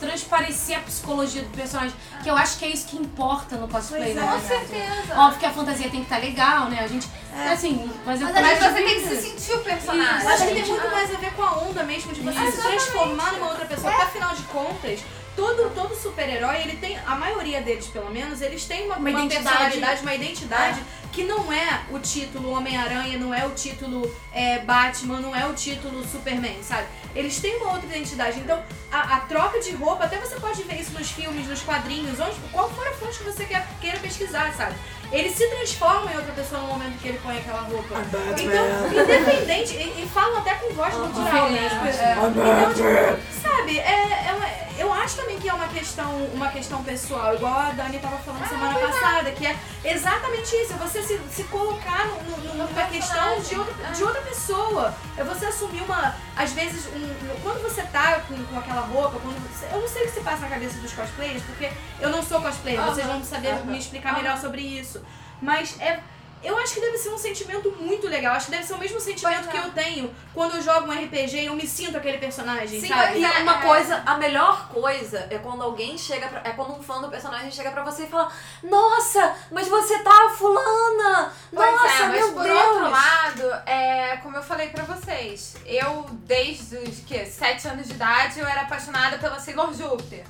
[0.00, 1.92] transparecer a psicologia do personagem,
[2.22, 4.20] que eu acho que é isso que importa no cosplay, Pois é.
[4.20, 5.14] na Com certeza.
[5.20, 6.78] Óbvio que a fantasia tem que estar legal, né?
[6.84, 7.08] A gente,
[7.52, 10.22] assim, mas Mas a Mas você tem que se sentir o personagem.
[10.22, 12.62] Eu acho que tem muito mais a ver com a onda mesmo, de você se
[12.62, 13.90] transformar numa outra pessoa.
[13.90, 15.00] Porque afinal de contas,
[15.38, 19.28] todo, todo super-herói, ele tem, a maioria deles pelo menos, eles têm uma, Uma uma
[19.28, 20.82] personalidade, uma identidade
[21.12, 25.54] que não é o título Homem-Aranha, não é o título é, Batman, não é o
[25.54, 26.88] título Superman, sabe?
[27.14, 28.40] Eles têm uma outra identidade.
[28.40, 32.18] Então, a, a troca de roupa, até você pode ver isso nos filmes, nos quadrinhos,
[32.18, 34.74] onde, qual for a fonte que você quer, queira pesquisar, sabe?
[35.10, 37.94] Ele se transforma em outra pessoa no momento que ele põe aquela roupa.
[38.42, 41.68] Então, independente, e, e falam até com voz natural, né?
[41.68, 41.86] Tipo,
[42.28, 46.84] então, tipo, sabe, é, é uma- eu acho também que é uma questão, uma questão
[46.84, 51.18] pessoal, igual a Dani tava falando semana passada, que é exatamente isso, é você se,
[51.30, 54.94] se colocar no- no- no- numa questão de outra, de outra pessoa.
[55.16, 56.14] É você assumir uma.
[56.36, 60.02] Às vezes, um- quando você tá com, com aquela roupa, quando você- eu não sei
[60.02, 63.24] o que se passa na cabeça dos cosplayers, porque eu não sou cosplayer, vocês vão
[63.24, 64.97] saber me explicar melhor sobre isso.
[65.40, 66.00] Mas é.
[66.40, 68.36] Eu acho que deve ser um sentimento muito legal.
[68.36, 69.60] Acho que deve ser o mesmo sentimento Pois é.
[69.60, 72.86] que eu tenho quando eu jogo um RPG e eu me sinto aquele personagem, Sim,
[72.86, 73.18] sabe?
[73.18, 73.62] E É, uma é.
[73.62, 77.50] coisa, a melhor coisa é quando alguém chega pra, é quando um fã do personagem
[77.50, 78.30] chega pra você e fala:
[78.62, 81.32] Nossa, mas você tá a fulana!
[81.52, 82.56] Pois Nossa, é, mas meu por Deus!
[82.66, 87.94] outro lado, é, como eu falei pra vocês, eu desde os que, 7 anos de
[87.94, 90.24] idade eu era apaixonada pela Sailor Júpiter.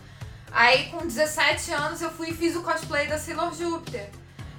[0.51, 4.09] Aí com 17 anos eu fui e fiz o cosplay da Sailor Júpiter.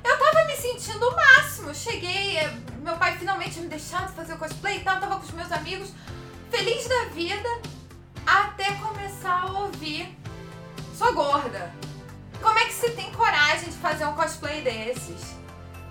[0.03, 1.73] Eu tava me sentindo o máximo.
[1.73, 5.31] Cheguei, eh, meu pai finalmente me deixando fazer o cosplay e tal, tava com os
[5.31, 5.89] meus amigos,
[6.49, 7.49] feliz da vida,
[8.25, 10.17] até começar a ouvir.
[10.97, 11.71] Sou gorda.
[12.41, 15.35] Como é que você tem coragem de fazer um cosplay desses?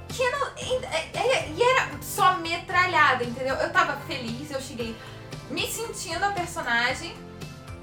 [0.09, 0.49] Que não.
[0.57, 3.55] E, e- e era só metralhada, entendeu?
[3.57, 4.97] Eu tava feliz, eu cheguei
[5.51, 7.15] me sentindo a personagem.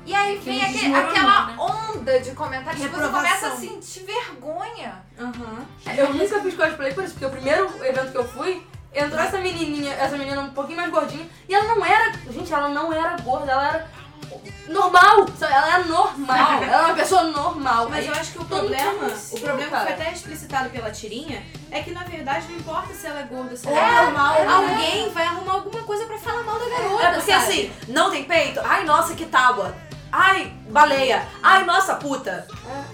[0.06, 1.56] E aí vem aquele- aquela né?
[1.58, 5.04] onda de comentários que você começa a sentir vergonha.
[5.20, 5.66] Aham.
[5.98, 9.38] Eu nunca fiz cosplay por isso, porque o primeiro evento que eu fui, entrou essa
[9.40, 13.18] menininha, essa menina um pouquinho mais gordinha, e ela não era, gente, ela não era
[13.18, 13.88] gorda, ela era
[14.68, 17.90] normal, ela era normal, ela era uma pessoa normal.
[17.90, 21.82] Mas eu acho que o problema, o problema que foi até explicitado pela tirinha, é
[21.82, 24.48] que na verdade não importa se ela é gorda se ela é normal, né?
[24.54, 27.44] Alguém vai arrumar alguma coisa pra falar mal da garota, É porque sabe?
[27.44, 28.60] assim, não tem peito?
[28.64, 29.76] Ai, nossa, que tábua!
[30.18, 31.28] Ai, baleia!
[31.44, 32.48] Ai, nossa, puta!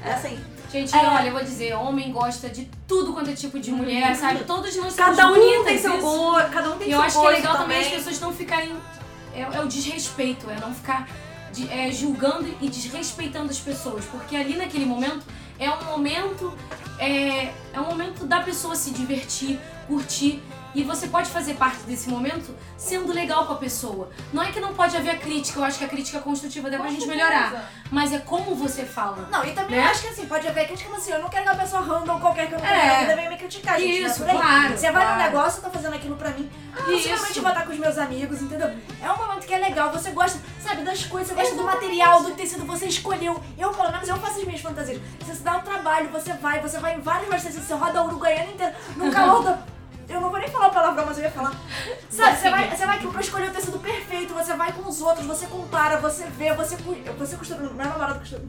[0.03, 0.39] É assim.
[0.71, 0.99] Gente, É.
[1.05, 4.43] olha, eu vou dizer, homem gosta de tudo quanto é tipo de mulher, sabe?
[4.45, 7.03] Todos nós somos Cada um bonitas, tem seu gosto, cada um tem E seu eu
[7.05, 7.77] acho que é gosto legal também.
[7.77, 7.91] também.
[7.91, 8.75] as pessoas não ficarem.
[9.35, 11.07] É, é o desrespeito, é não ficar
[11.53, 14.03] de- é, julgando e desrespeitando as pessoas.
[14.05, 15.23] Porque ali naquele momento
[15.59, 16.51] é um momento.
[16.97, 20.41] É, é um momento da pessoa se divertir, curtir.
[20.73, 24.09] E você pode fazer parte desse momento sendo legal com a pessoa.
[24.31, 26.77] Não é que não pode haver a crítica, eu acho que a crítica construtiva dá
[26.79, 27.69] pra gente melhorar.
[27.91, 29.27] Mas é como você fala.
[29.29, 29.85] Não, e também Né?
[29.85, 31.81] eu acho que assim, pode haver crítica, mas assim, eu não quero que uma pessoa
[31.81, 32.79] random qualquer que eu não É.
[32.79, 34.01] conheço ainda venha me criticar, gente.
[34.03, 34.47] Isso, não é por aí.
[34.47, 35.17] claro, Você vai claro.
[35.19, 36.49] num negócio, tá fazendo aquilo pra mim.
[36.73, 38.71] Possivelmente eu vou estar com os meus amigos, entendeu?
[39.01, 42.23] É um momento que é legal, você gosta, sabe, das coisas, você gosta do material,
[42.23, 43.41] do tecido, você escolheu.
[43.57, 45.01] Eu, pelo menos, eu faço as minhas fantasias.
[45.19, 47.99] Você se dá o trabalho, você vai, você vai em vários vários tecidos, você roda
[47.99, 49.59] a Uruguaiana inteira, num calor da...
[50.11, 51.53] Eu não vou nem falar o palavrão, mas eu ia falar.
[52.09, 55.01] Sabe, você vai, você vai aqui pra escolher o tecido perfeito, você vai com os
[55.01, 56.75] outros, você compara, você vê, você,
[57.17, 57.59] você costura.
[57.61, 58.43] Meu namorado costura.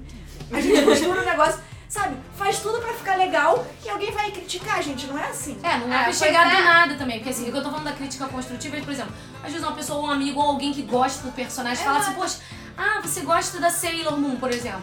[0.52, 2.16] A gente costura o negócio, sabe?
[2.36, 5.06] Faz tudo pra ficar legal e alguém vai criticar, gente.
[5.06, 5.58] Não é assim.
[5.62, 6.56] É, não É, é, chegar é.
[6.56, 7.18] do nada também.
[7.18, 9.66] Porque assim, o que eu tô falando da crítica construtiva é, por exemplo, às vezes
[9.66, 12.38] uma pessoa, um amigo ou alguém que gosta do personagem fala assim, poxa,
[12.76, 14.82] ah, você gosta da Sailor Moon, por exemplo.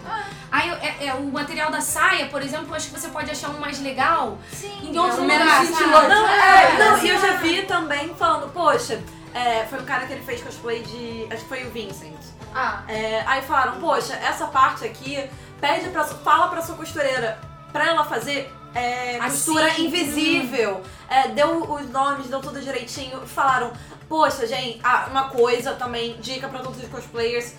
[0.51, 3.49] Aí é, é, o material da saia, por exemplo, eu acho que você pode achar
[3.49, 4.37] um mais legal
[4.83, 5.63] em outro É, lugar.
[6.09, 9.01] Não, É, é, não, assim, e eu já vi também falando, poxa,
[9.33, 11.27] é, foi um cara que ele fez cosplay de.
[11.31, 12.17] Acho que foi o Vincent.
[12.53, 15.29] Ah, É, aí falaram, poxa, essa parte aqui,
[15.61, 17.39] pede pra, fala pra sua costureira
[17.71, 20.81] pra ela fazer é, Assim, costura invisível.
[21.07, 23.21] É, deu os nomes, deu tudo direitinho.
[23.27, 23.71] Falaram,
[24.07, 27.53] poxa, gente, ah, uma coisa também, dica pra todos os cosplayers.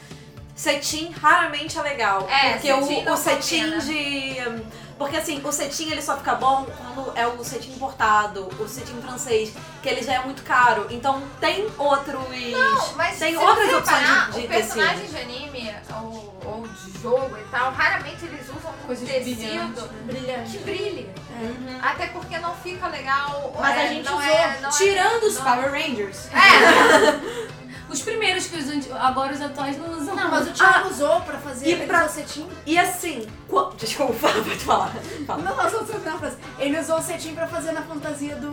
[0.61, 2.28] Cetim raramente é legal.
[2.28, 4.80] É, porque cetim o, o cetim de.
[4.98, 9.00] Porque assim, o cetim ele só fica bom quando é o cetim importado, o cetim
[9.00, 10.86] francês, que ele já é muito caro.
[10.90, 12.14] Então tem outros.
[12.52, 15.16] Não, mas tem se outras você opções de, de o personagem tecido.
[15.16, 19.84] de anime ou, ou de jogo e tal, raramente eles usam um Coisas tecido brilhantes,
[20.04, 20.50] Brilhante.
[20.50, 21.11] que brilhe.
[21.40, 21.78] Uhum.
[21.82, 23.56] Até porque não fica legal.
[23.58, 24.30] Mas é, a gente não usou.
[24.30, 26.26] é, não é- Tirando os não- Power Rangers.
[26.34, 27.48] É,
[27.91, 30.14] Os primeiros que os agora os atuais não usam.
[30.14, 32.49] Não, mas o Thiago usou pra fazer e ele pra- usou cetim.
[32.64, 34.93] E assim, qu- desculpa, pode falar.
[35.26, 35.43] Fala.
[35.43, 36.36] Não, não, terminar a frase.
[36.59, 38.51] Ele usou o cetim pra fazer na fantasia do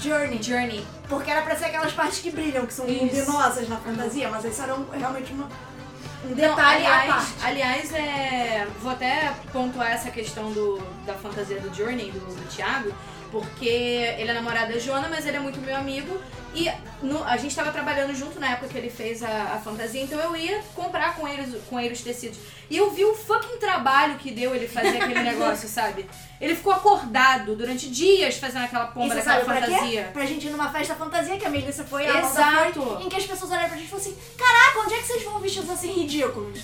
[0.00, 0.42] Journey.
[0.42, 0.86] Journey.
[1.08, 4.62] Porque era pra ser aquelas partes que brilham, que são luminosas na fantasia, mas isso
[4.62, 5.48] era um- realmente uma-
[6.24, 7.32] um Não, detalhe à aliás, parte.
[7.44, 12.90] aliás, é, vou até pontuar essa questão do, da fantasia do Journey, do, do Thiago,
[13.40, 16.16] porque ele é namorado da Joana, mas ele é muito meu amigo.
[16.54, 16.70] E
[17.02, 20.18] no- a gente tava trabalhando junto na época que ele fez a, a fantasia, então
[20.20, 22.38] eu ia comprar com ele, com ele os tecidos.
[22.70, 26.06] E eu vi o fucking trabalho que deu ele fazer aquele negócio, sabe?
[26.40, 29.72] Ele ficou acordado durante dias fazendo aquela pomba daquela sabe pra quê?
[29.72, 30.10] fantasia.
[30.12, 32.82] Pra gente ir numa festa fantasia, que a Melissa foi, a Exato.
[32.82, 35.06] foi, em que as pessoas olharam pra gente e falaram assim, caraca, onde é que
[35.08, 36.60] vocês vão vestidos assim ridículos?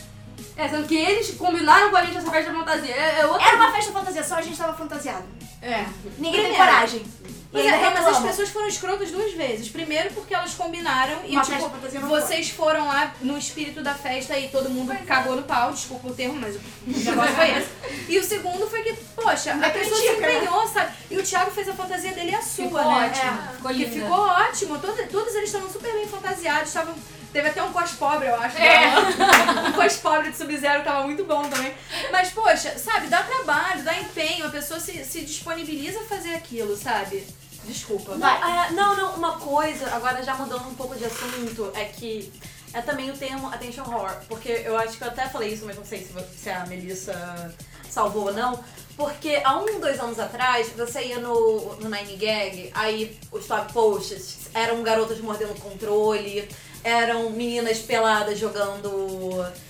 [0.56, 2.94] É, sendo que eles combinaram com a gente essa festa de fantasia.
[2.94, 5.24] É, é outra Era uma festa fantasia, só a gente tava fantasiado.
[5.62, 5.84] É.
[6.18, 7.04] Ninguém tem coragem.
[7.52, 9.68] Mas, ainda é, mas as pessoas foram escrotas duas vezes.
[9.68, 11.68] Primeiro porque elas combinaram e Uma tipo,
[12.06, 16.14] vocês foram lá no espírito da festa e todo mundo cagou no pau, desculpa o
[16.14, 17.68] termo, mas o negócio foi esse.
[18.08, 20.38] E o segundo foi que, poxa, a pessoa se né?
[20.38, 20.92] empenhou, sabe?
[21.10, 23.10] E o Thiago fez a fantasia dele e a sua, Ficou né?
[23.10, 23.54] ótimo, É.
[23.56, 24.78] ficou ficou ótimo.
[24.78, 26.94] Todo- todos eles estavam super bem fantasiados, estavam.
[27.32, 28.58] Teve até um cos pobre, eu acho.
[28.58, 28.92] É.
[29.68, 31.72] um cos pobre de Sub-Zero que tava muito bom também.
[32.10, 36.76] Mas, poxa, sabe, dá trabalho, dá empenho, a pessoa se, se disponibiliza a fazer aquilo,
[36.76, 37.26] sabe?
[37.64, 38.16] Desculpa.
[38.16, 42.32] Não, é, não, não, uma coisa, agora já mudando um pouco de assunto, é que
[42.72, 44.14] é também o termo attention horror.
[44.28, 47.54] Porque eu acho que eu até falei isso, mas não sei se, se a Melissa
[47.88, 48.62] salvou ou não.
[48.96, 53.72] Porque há um, dois anos atrás, você ia no, no Nine Gag, aí os top
[53.72, 56.48] posts eram garotas mordendo controle,
[56.84, 58.88] eram meninas peladas jogando.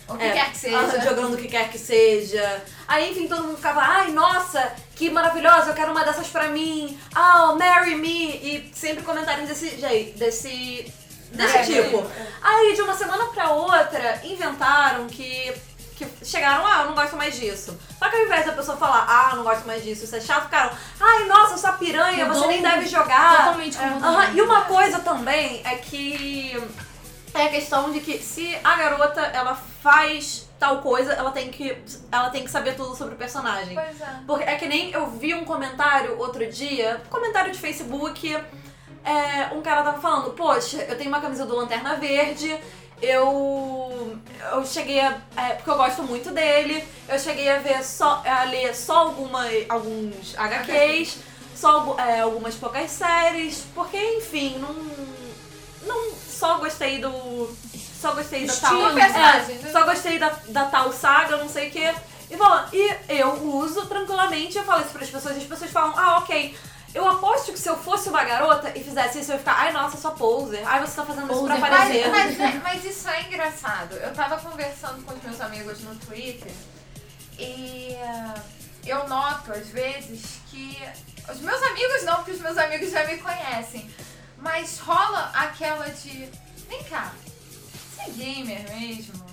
[0.08, 0.78] O que é, quer que seja.
[0.78, 2.62] ah, Jogando o que quer que seja.
[2.88, 6.98] Aí, enfim, todo mundo ficava, ai, nossa, que maravilhosa, eu quero uma dessas pra mim.
[7.14, 8.26] Oh, marry me.
[8.36, 10.92] E sempre comentários desse jeito, desse.
[11.32, 12.04] desse É, tipo.
[12.42, 15.52] Aí, de uma semana pra outra, inventaram que.
[15.96, 17.78] que chegaram, ah, eu não gosto mais disso.
[17.98, 20.20] Só que ao invés da pessoa falar, ah, eu não gosto mais disso, isso é
[20.20, 23.36] chato, ficaram, ai, nossa, sua piranha, você nem deve jogar.
[23.44, 26.60] Totalmente É, aham, E uma coisa também é que
[27.34, 31.76] é a questão de que se a garota ela faz tal coisa, ela tem que
[32.12, 33.74] ela tem que saber tudo sobre o personagem.
[33.74, 34.20] Pois é.
[34.26, 38.36] Porque é que nem eu vi um comentário outro dia, comentário de Facebook,
[39.04, 42.58] é, um cara tava falando, poxa, eu tenho uma camisa do Lanterna Verde,
[43.00, 44.18] eu
[44.52, 48.44] eu cheguei a, é, porque eu gosto muito dele, eu cheguei a ver só a
[48.44, 51.18] ler só alguma, alguns HQs,
[51.54, 54.74] só é, algumas poucas séries, porque enfim, não
[55.86, 57.54] não só gostei do
[58.00, 59.72] só gostei da tal personagem, é, né?
[59.72, 61.94] só gostei da, da tal saga, não sei o que.
[62.30, 65.70] E, bom, e eu uso tranquilamente, eu falo isso para as pessoas, e as pessoas
[65.70, 66.56] falam, ah, ok.
[66.94, 69.72] Eu aposto que se eu fosse uma garota e fizesse isso, eu ia ficar, ai
[69.72, 70.66] nossa, sua poser.
[70.66, 72.10] Ai, você tá fazendo isso pra Poser, aparecer.
[72.10, 73.94] Mas, mas, é- mas isso é engraçado.
[73.94, 76.50] Eu tava conversando com os meus amigos no Twitter
[77.38, 78.34] e eh,
[78.86, 80.76] eu noto às vezes que.
[81.30, 83.88] Os meus amigos não, porque os meus amigos já me conhecem.
[84.40, 86.28] Mas rola aquela de.
[86.68, 87.12] Vem cá,
[87.72, 89.26] você é gamer mesmo?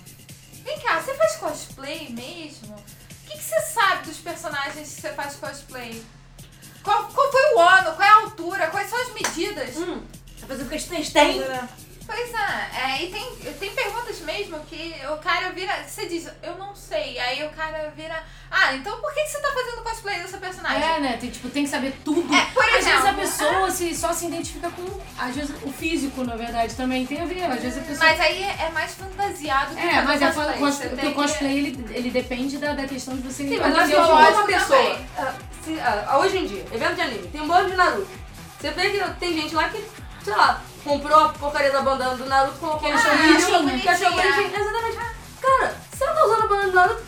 [0.64, 2.74] Vem cá, você faz cosplay mesmo?
[2.74, 6.04] O que, que você sabe dos personagens que você faz cosplay?
[6.82, 7.94] Qual, qual foi o ano?
[7.94, 8.66] Qual é a altura?
[8.68, 9.76] Quais são as medidas?
[9.76, 10.02] Hum,
[10.48, 11.68] eu fico testando, né?
[12.10, 15.84] Pois é, é, e tem, tem perguntas mesmo que o cara vira.
[15.86, 17.18] Você diz, eu não sei.
[17.18, 18.22] Aí o cara vira.
[18.50, 20.82] Ah, então por que você tá fazendo cosplay dessa personagem?
[20.82, 21.18] É, né?
[21.20, 22.34] Tem, tipo, tem que saber tudo.
[22.34, 24.84] É, por às vezes a exemplo, pessoa se, só se identifica com.
[25.18, 27.44] Às vezes o físico, na verdade, também tem a ver.
[27.44, 28.06] Às vezes a pessoa.
[28.10, 30.58] Mas aí é mais fantasiado que É, mas é cosplay.
[30.58, 33.90] cos- Você porque o cosplay ele, ele depende da, da questão de você Sim, mas
[33.90, 34.98] eu que o uma pessoa.
[35.18, 38.08] ah, se- ah, hoje em dia, evento de anime, tem um bando de Naruto.
[38.58, 39.84] Você vê que tem gente lá que,
[40.24, 43.62] sei lá, comprou a porcaria da bandana do Naruto, colocou no seu vídeo, que achou
[43.62, 43.94] bonitinha.
[43.94, 44.56] bonitinho.
[44.56, 44.98] Exatamente.
[45.42, 47.02] Cara, se ela tá usando a bandana do Naruto,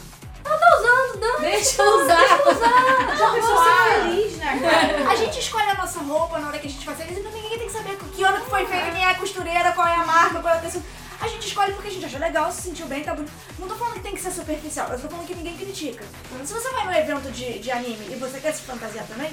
[0.44, 1.40] ela tá usando, dando.
[1.40, 2.34] Deixa eu usar.
[2.34, 3.94] A pessoa Claro.
[3.94, 5.10] ser feliz, né, cara?
[5.10, 7.58] A gente escolhe a nossa roupa na hora que a gente vai feliz, então ninguém
[7.58, 10.04] tem que saber que ano que foi feita, quem é a costureira, qual é a
[10.04, 10.84] marca, qual é o tecido.
[11.22, 13.32] A gente escolhe porque a gente acha legal, se sentiu bem, tá bonito.
[13.58, 16.02] Não tô falando que tem que ser superficial, eu tô falando que ninguém critica.
[16.44, 19.30] Se você vai num evento de, de anime e você quer se fantasiar também,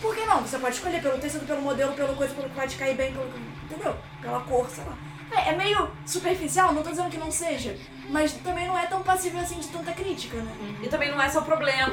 [0.00, 0.40] por que não?
[0.42, 3.12] Você pode escolher pelo tecido, pelo modelo, pela coisa, pelo que vai te cair bem,
[3.12, 3.28] pelo,
[3.64, 3.96] entendeu?
[4.20, 4.96] Pela cor, sei lá.
[5.30, 7.76] É, é meio superficial, não tô dizendo que não seja,
[8.08, 10.52] mas também não é tão passível assim de tanta crítica, né?
[10.82, 11.92] E também não é seu problema.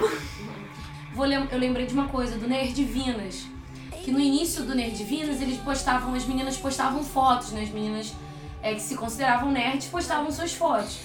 [1.13, 3.47] Vou lem- eu lembrei de uma coisa, do Nerd Divinas.
[4.03, 7.61] Que no início do Nerd Divinas, eles postavam, as meninas postavam fotos, né?
[7.63, 8.13] As meninas
[8.61, 10.99] é, que se consideravam nerds postavam suas fotos.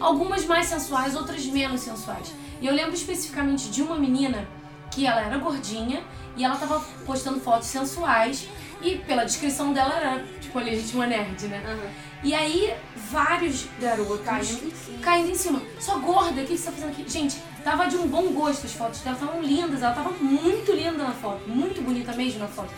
[0.00, 2.32] Algumas mais sensuais, outras menos sensuais.
[2.60, 4.48] E eu lembro especificamente de uma menina
[4.90, 6.02] que ela era gordinha
[6.36, 8.48] e ela tava postando fotos sensuais
[8.82, 11.92] e pela descrição dela era, tipo, a legítima nerd, né?
[12.22, 12.74] E aí,
[13.10, 14.58] vários garotos
[15.00, 15.62] caindo em cima.
[15.78, 17.08] Só gorda, o que você tá fazendo aqui?
[17.08, 21.04] Gente, tava de um bom gosto as fotos dela, estavam lindas, ela tava muito linda
[21.04, 22.72] na foto, muito bonita mesmo na foto.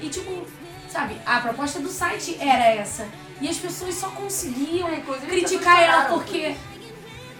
[0.00, 0.46] E tipo,
[0.88, 3.08] sabe, a proposta do site era essa.
[3.40, 6.56] E as pessoas só conseguiam inclusive, criticar ela porque.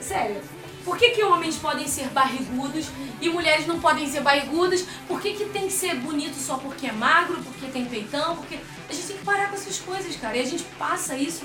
[0.01, 0.41] Sério.
[0.89, 2.87] Por que, que homens podem ser barrigudos
[3.21, 4.87] e mulheres não podem ser barrigudas?
[5.07, 8.37] Por que, que tem que ser bonito só porque é magro, porque tem peitão?
[8.37, 8.59] Porque.
[8.89, 10.35] A gente tem que parar com essas coisas, cara.
[10.39, 11.43] E a gente passa isso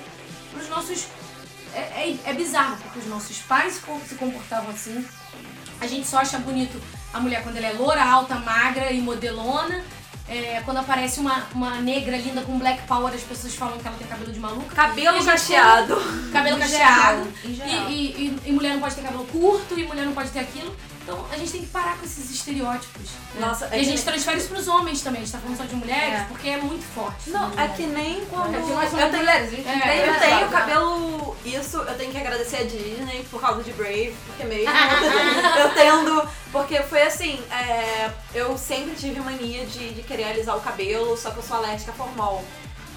[0.54, 1.08] pros nossos.
[1.76, 5.06] É, é, é bizarro, porque os nossos pais se com- se comportavam assim.
[5.82, 6.82] A gente só acha bonito
[7.14, 9.84] a mulher quando ela é loura, alta, magra e modelona.
[10.28, 13.98] É, quando aparece uma, uma negra linda com black power, as pessoas falam que ela
[13.98, 14.74] tem cabelo de maluca.
[14.74, 15.96] Cabelo E gente cacheado.
[16.32, 17.24] cabelo Em cacheado.
[17.24, 17.90] geral, em E, geral.
[17.90, 20.74] e, e- e mulher não pode ter cabelo curto, e mulher não pode ter aquilo.
[21.04, 23.10] Então a gente tem que parar com esses estereótipos.
[23.36, 23.46] né?
[23.46, 25.22] Nossa, é e a que gente nem- transfere isso pros homens também.
[25.22, 26.26] A gente tá falando só de mulheres, É.
[26.30, 27.30] porque é muito forte.
[27.30, 28.56] Não, é que nem quando.
[28.56, 31.38] É que nós eu somos tenho, mulheres, a gente É, tem eu tenho cabelo.
[31.46, 34.72] Isso eu tenho que agradecer a Disney por causa de Brave, porque mesmo.
[35.60, 36.28] eu tendo.
[36.54, 41.32] Porque foi assim, é, eu sempre tive mania de, de querer alisar o cabelo, só
[41.32, 42.44] que eu sou alérgica a formol.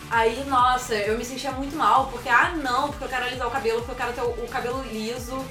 [0.08, 3.50] Aí, nossa, eu me sentia muito mal, porque, ah não, porque eu quero alisar o
[3.50, 5.44] cabelo, porque eu quero ter o, o cabelo liso.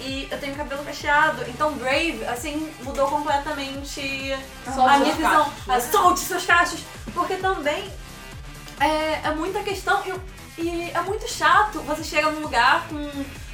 [0.00, 1.42] E eu tenho cabelo cacheado.
[1.48, 5.46] Então Brave, assim, mudou completamente Solte a minha visão.
[5.46, 5.52] né?
[5.68, 6.80] Ah, Solte seus cachos!
[7.14, 7.90] Porque também
[8.80, 10.02] é, é muita questão
[10.58, 11.80] e, e é muito chato.
[11.80, 13.10] Você chega num lugar com,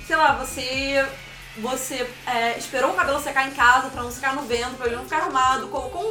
[0.06, 1.06] sei lá, você.
[1.58, 4.96] Você é, esperou o cabelo secar em casa pra não secar no vento, pra ele
[4.96, 6.02] não ficar armado, colocou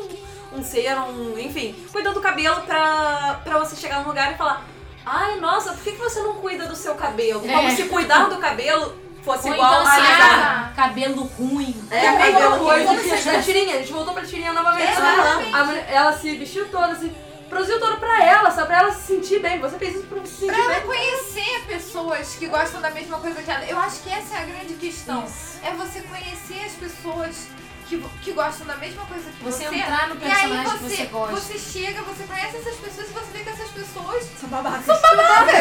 [0.54, 4.64] um, um serum, enfim, cuidou do cabelo pra, pra você chegar num lugar e falar:
[5.04, 7.40] Ai, nossa, por que, que você não cuida do seu cabelo?
[7.40, 7.76] Como É.
[7.76, 10.72] se cuidar do cabelo fosse Ou igual então, a assim, alisar.
[10.72, 11.84] ah, cabelo ruim.
[11.92, 13.76] É, a mesma cabelo coisa que da tirinha.
[13.76, 14.92] A gente voltou pra tirinha novamente.
[14.92, 15.54] Exatamente.
[15.56, 17.12] A mulher- ela se vestiu toda, se
[17.50, 19.60] produziu toda pra ela, só pra ela se sentir bem.
[19.60, 20.82] Você fez isso pra você se sentir Pra ela bem.
[20.88, 23.66] conhecer pessoas que gostam da mesma coisa que ela.
[23.66, 25.26] Eu acho que essa é a grande questão.
[25.64, 27.48] É você conhecer as pessoas
[27.92, 29.68] que, que gostam da mesma coisa que você.
[29.68, 31.36] Você entrar no e aí personagem que você, você gosta.
[31.36, 34.86] você chega, você conhece essas pessoas e você vê que essas pessoas São babacas.
[34.86, 35.56] são babacas.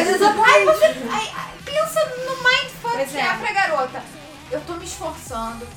[0.47, 1.33] Aí você aí,
[1.65, 3.25] pensa no mindfuck Pois que é.
[3.25, 4.03] é pra garota.
[4.49, 5.67] Eu tô me esforçando.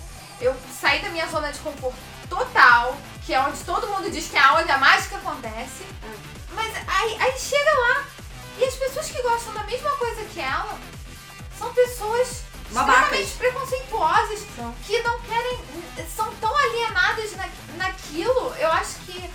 [0.41, 1.97] Eu saí da minha zona de conforto
[2.29, 5.85] total, que é onde todo mundo diz que é onde a mágica acontece.
[6.53, 8.05] Mas aí, aí chega lá
[8.59, 10.79] e as pessoas que gostam da mesma coisa que ela
[11.59, 13.21] são pessoas Babacas.
[13.21, 14.41] extremamente preconceituosas
[14.87, 15.59] que não querem.
[16.15, 18.53] são tão alienadas na, naquilo.
[18.59, 19.31] Eu acho que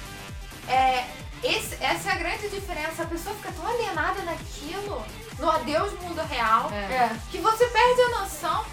[0.67, 1.07] é,
[1.43, 3.03] esse- essa é a grande diferença.
[3.03, 5.03] A pessoa fica tão alienada naquilo,
[5.39, 7.15] no adeus mundo real, É.
[7.31, 8.65] que você perde a noção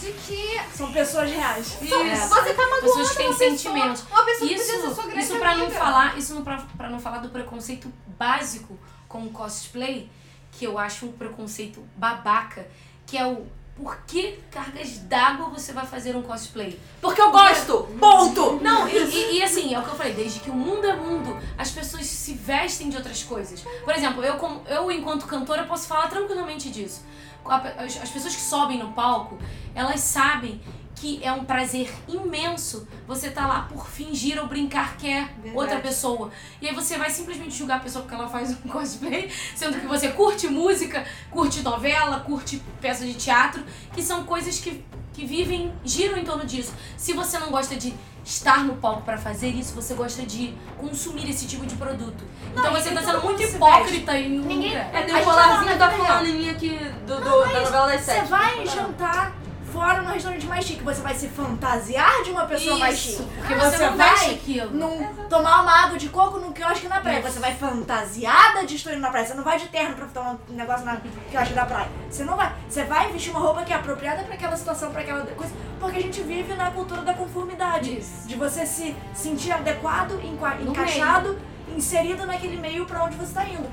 [0.00, 1.66] de que São pessoas reais.
[1.66, 2.28] são- Isso.
[2.28, 4.02] você tá magoando Pessoas que têm uma pessoa, sentimentos.
[4.10, 5.78] Uma pessoa que podia ser Isso, sua grande isso pra não amiga.
[5.78, 10.10] falar, isso não pra, pra não falar do preconceito básico com o cosplay,
[10.52, 12.66] que eu acho um preconceito babaca,
[13.06, 13.46] que é o
[13.76, 16.78] por que cargas d'água você vai fazer um cosplay?
[17.00, 17.88] Porque eu gosto!
[17.98, 18.60] Ponto!
[18.62, 20.94] Não, e, e- e assim, é o que eu falei, desde que o mundo é
[20.94, 23.62] mundo, as pessoas se vestem de outras coisas.
[23.84, 27.02] Por exemplo, eu, como, eu enquanto cantora, posso falar tranquilamente disso.
[27.44, 29.38] As, as pessoas que sobem no palco,
[29.74, 30.60] elas sabem
[30.96, 35.78] que é um prazer imenso você tá lá por fingir ou brincar que é outra
[35.80, 36.30] pessoa.
[36.62, 39.86] E aí você vai simplesmente julgar a pessoa porque ela faz um cosplay, sendo que
[39.86, 45.72] você curte música, curte novela, curte peças de teatro, que são coisas que, que vivem,
[45.84, 46.72] giram em torno disso.
[46.96, 47.92] Se você não gosta de
[48.24, 52.24] estar no palco pra fazer isso, você gosta de consumir esse tipo de produto.
[52.52, 54.90] então e você tá sendo muito hipócrita e não Ninguém- é.
[54.94, 56.70] É, tem A um colarzinho tá da fulaninha aqui
[57.06, 57.20] do, do-
[57.52, 58.28] da novela das Você sete.
[58.28, 59.34] vai jantar
[59.74, 63.14] fora no restaurante mais chique, você vai se fantasiar de uma pessoa mais chique.
[63.14, 64.18] Isso, porque você não vai
[64.66, 64.98] num,
[65.28, 67.20] tomar uma água de coco num quiosque na praia.
[67.20, 69.26] Você vai fantasiada de estar indo na praia.
[69.26, 70.96] Você não vai de terno pra tomar um negócio na
[71.30, 71.88] quiosque da praia.
[72.08, 72.52] Você não vai.
[72.68, 75.52] Você vai vestir uma roupa que é apropriada pra aquela situação, pra aquela coisa.
[75.80, 77.98] Porque a gente vive na cultura da conformidade.
[77.98, 78.26] Isso.
[78.28, 81.36] De você se sentir adequado, enqua- No encaixado,
[81.76, 83.68] inserido naquele meio pra onde você tá indo.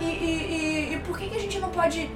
[0.00, 2.10] E, e, e, e por que, que a gente não pode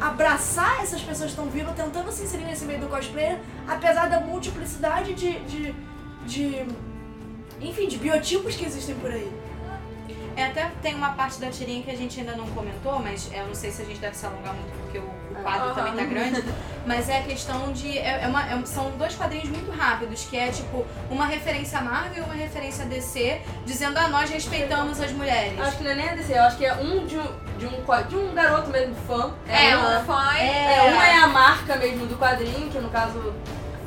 [0.00, 3.38] abraçar essas pessoas que estão vindo, tentando se inserir nesse meio do cosplayer,
[3.68, 5.74] apesar da multiplicidade de, de,
[6.26, 6.66] de
[7.60, 9.30] enfim, de biotipos que existem por aí.
[10.36, 13.46] É, até tem uma parte da tirinha que a gente ainda não comentou, mas eu
[13.46, 15.74] não sei se a gente deve se alongar muito porque o quadro Aham.
[15.74, 16.44] também tá grande.
[16.86, 17.98] Mas é a questão de.
[17.98, 21.82] É, é uma, é são dois quadrinhos muito rápidos, que é tipo uma referência a
[21.82, 25.60] Marvel e uma referência a DC, dizendo a nós respeitamos as mulheres.
[25.60, 27.26] Acho que não é nem a DC, eu acho que é um de um,
[27.58, 29.30] de um, de um garoto mesmo, fã.
[29.46, 30.36] É, uma, um fã.
[30.38, 33.34] é, uma é a marca mesmo do quadrinho, que no caso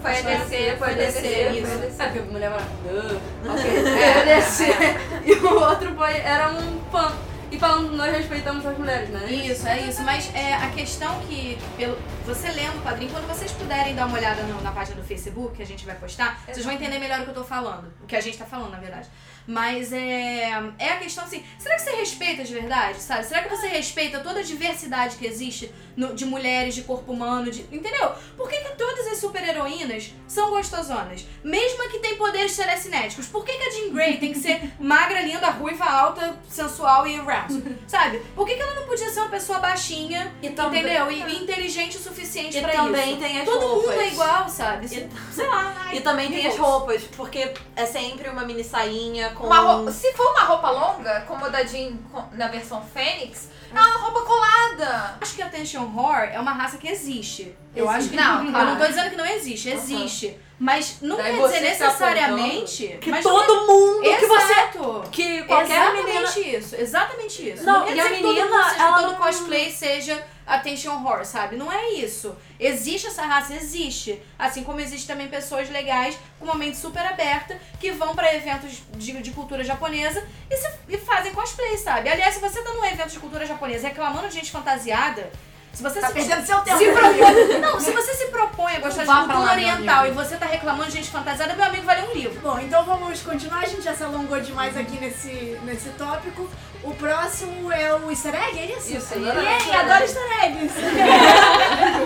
[0.01, 1.79] Foi a DC, foi a DC, foi a.
[1.79, 2.03] DC.
[2.03, 2.59] É, a mulher vai.
[2.59, 3.19] "Ah,
[3.53, 4.65] Ok, é a DC.
[5.25, 7.11] E o outro foi, era um fã.
[7.53, 9.31] E falando, nós respeitamos as mulheres, né?
[9.31, 10.01] Isso, é isso.
[10.01, 11.95] Mas é a questão que, pelo,
[12.25, 15.55] você lendo o quadrinho, quando vocês puderem dar uma olhada no- na página do Facebook,
[15.57, 17.93] que a gente vai postar, vocês vão entender melhor o que eu tô falando.
[18.01, 19.07] O que a gente tá falando, na verdade.
[19.45, 23.25] Mas é, é a questão assim, será que você respeita de verdade, sabe?
[23.25, 27.51] Será que você respeita toda a diversidade que existe no- de mulheres, de corpo humano,
[27.51, 28.13] de, entendeu?
[28.37, 31.25] Por que, que todas as super-heroínas são gostosonas?
[31.43, 33.27] Mesmo que tem poderes telecinéticos.
[33.27, 37.19] Por que, que a Jean Grey tem que ser magra, linda, ruiva, alta, sensual e
[37.19, 37.61] aroused?
[37.85, 38.19] Sabe?
[38.33, 41.11] Por que, que ela não podia ser uma pessoa baixinha, E entendeu?
[41.11, 43.19] E, e inteligente o suficiente E pra também isso?
[43.21, 43.89] tem as Todo roupas.
[43.91, 44.85] mundo é igual, sabe?
[44.85, 45.73] E- Sei lá.
[45.87, 46.63] ai, E também tem as nervoso.
[46.71, 49.47] roupas, porque é sempre uma mini sainha com.
[49.47, 51.93] Uma roupa, se for uma roupa longa, como a da Jean
[52.33, 55.17] na versão Fênix, é uma roupa colada.
[55.21, 57.55] acho que a Attention Horror é uma raça que existe.
[57.75, 57.99] Eu Existe.
[57.99, 58.65] acho que Não, Eu claro.
[58.69, 60.37] não tô dizendo que não existe, existe.
[60.63, 62.97] Mas não Daí quer você dizer fica necessariamente.
[63.01, 64.15] Que mas todo mundo não é...
[64.17, 64.51] que você.
[64.53, 65.03] Exato.
[65.11, 66.57] Que qualquer exatamente menina.
[66.57, 67.63] isso, exatamente isso.
[67.65, 70.23] Não, quer e a dizer que todo menina, mundo seja, ela todo não- cosplay seja
[70.47, 71.57] attention horror, sabe?
[71.57, 72.33] Não é isso.
[72.57, 74.21] Existe essa raça, existe.
[74.39, 78.71] Assim como existe também pessoas legais com uma mente super aberta que vão pra eventos
[78.95, 82.07] de, de cultura japonesa e, se- e fazem cosplay, sabe?
[82.09, 85.29] Aliás, se você tá num evento de cultura japonesa reclamando de gente fantasiada,
[85.73, 86.77] Se você Tá se, perdendo seu tempo.
[86.77, 90.11] se propõe, não, se você se propõe a gostar de Vá cultura lá, oriental e
[90.11, 92.39] você tá reclamando de gente fantasiada, meu amigo vai ler um livro.
[92.41, 93.63] Bom, então vamos continuar.
[93.63, 96.47] A gente já se alongou demais aqui nesse, nesse tópico.
[96.83, 98.95] O próximo é o easter egg, é isso?
[98.95, 100.73] Isso, E aí, adoro easter eggs.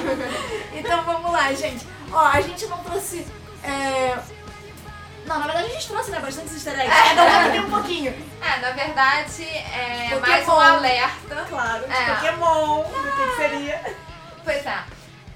[0.74, 1.86] então vamos lá, gente.
[2.12, 3.26] Ó, a gente não trouxe.
[3.64, 4.18] é,
[5.28, 6.20] Não, na verdade a gente trouxe, né?
[6.20, 7.16] Bastante easter eggs.
[7.16, 8.28] Cada um tem um pouquinho.
[8.42, 10.20] É, na verdade, é Pokémon.
[10.22, 11.46] mais um alerta.
[11.50, 12.16] Claro, de É.
[12.16, 12.84] Pokémon.
[12.84, 13.96] Do que, seria?
[14.44, 14.80] Pois é.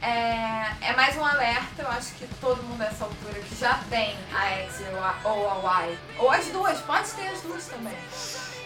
[0.02, 0.66] é.
[0.82, 4.46] é mais um alerta, eu acho que todo mundo nessa altura que já tem a
[4.46, 4.82] X
[5.26, 5.98] ou a, Y.
[6.20, 7.98] Ou as duas, pode ter as duas também.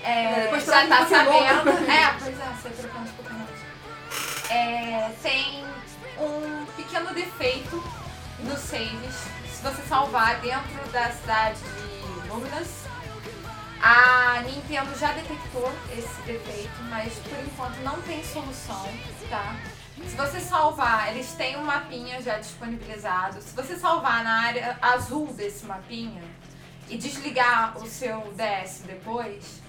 [0.04, 1.70] É, Depois já tá sabendo.
[1.90, 3.46] É, pois é, você trocando de Pokémon.
[4.52, 5.66] É, tem
[6.20, 7.84] um pequeno defeito
[8.42, 9.45] nos saves.
[9.66, 12.84] Você salvar dentro da cidade de Luminous,
[13.82, 18.88] a Nintendo já detectou esse defeito, mas por enquanto não tem solução,
[19.28, 19.56] tá?
[20.08, 23.42] Se você salvar, eles têm um mapinha já disponibilizado.
[23.42, 26.22] Se você salvar na área azul desse mapinha
[26.88, 29.60] e desligar o seu DS depois,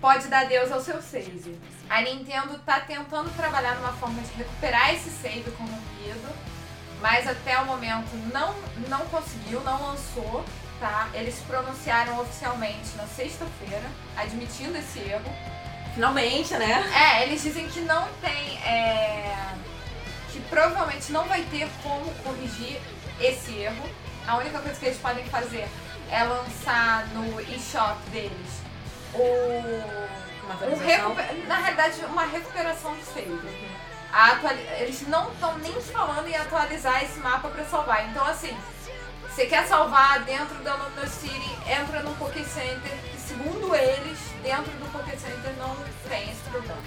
[0.00, 1.60] pode dar adeus ao seu save.
[1.90, 6.55] A Nintendo tá tentando trabalhar numa forma de recuperar esse save corrompido,
[7.00, 8.54] mas até o momento não,
[8.88, 10.44] não conseguiu, não lançou,
[10.80, 11.08] tá?
[11.14, 13.84] Eles se pronunciaram oficialmente na sexta-feira,
[14.16, 15.30] admitindo esse erro.
[15.94, 16.84] Finalmente, né?
[16.94, 18.58] É, eles dizem que não tem.
[18.64, 19.34] é,
[20.30, 22.80] que provavelmente não vai ter como corrigir
[23.20, 23.88] esse erro.
[24.26, 25.66] A única coisa que eles podem fazer
[26.10, 28.60] é lançar no eShop deles
[29.14, 29.22] o.
[30.44, 31.14] Uma um atualização.
[31.14, 33.32] recupe- Na realidade, uma recuperação do save.
[33.32, 33.75] A
[34.12, 38.08] atuali- Eles não estão nem falando em atualizar esse mapa para salvar.
[38.08, 38.56] Então, assim,
[39.28, 44.72] você quer salvar dentro da Lunar City, entra no Poké Center, que segundo eles, dentro
[44.72, 45.76] do Poké Center não
[46.08, 46.80] tem esse problema.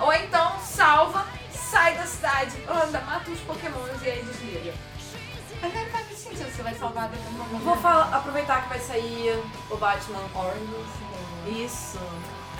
[0.00, 4.74] Ou então, salva, sai da cidade, anda, mata os pokémons e aí desliga.
[5.62, 7.64] Mas não faz sentido, você vai salvar dentro do.
[7.64, 10.84] Vou falar- aproveitar que vai sair o Batman Orange.
[11.46, 11.98] Isso.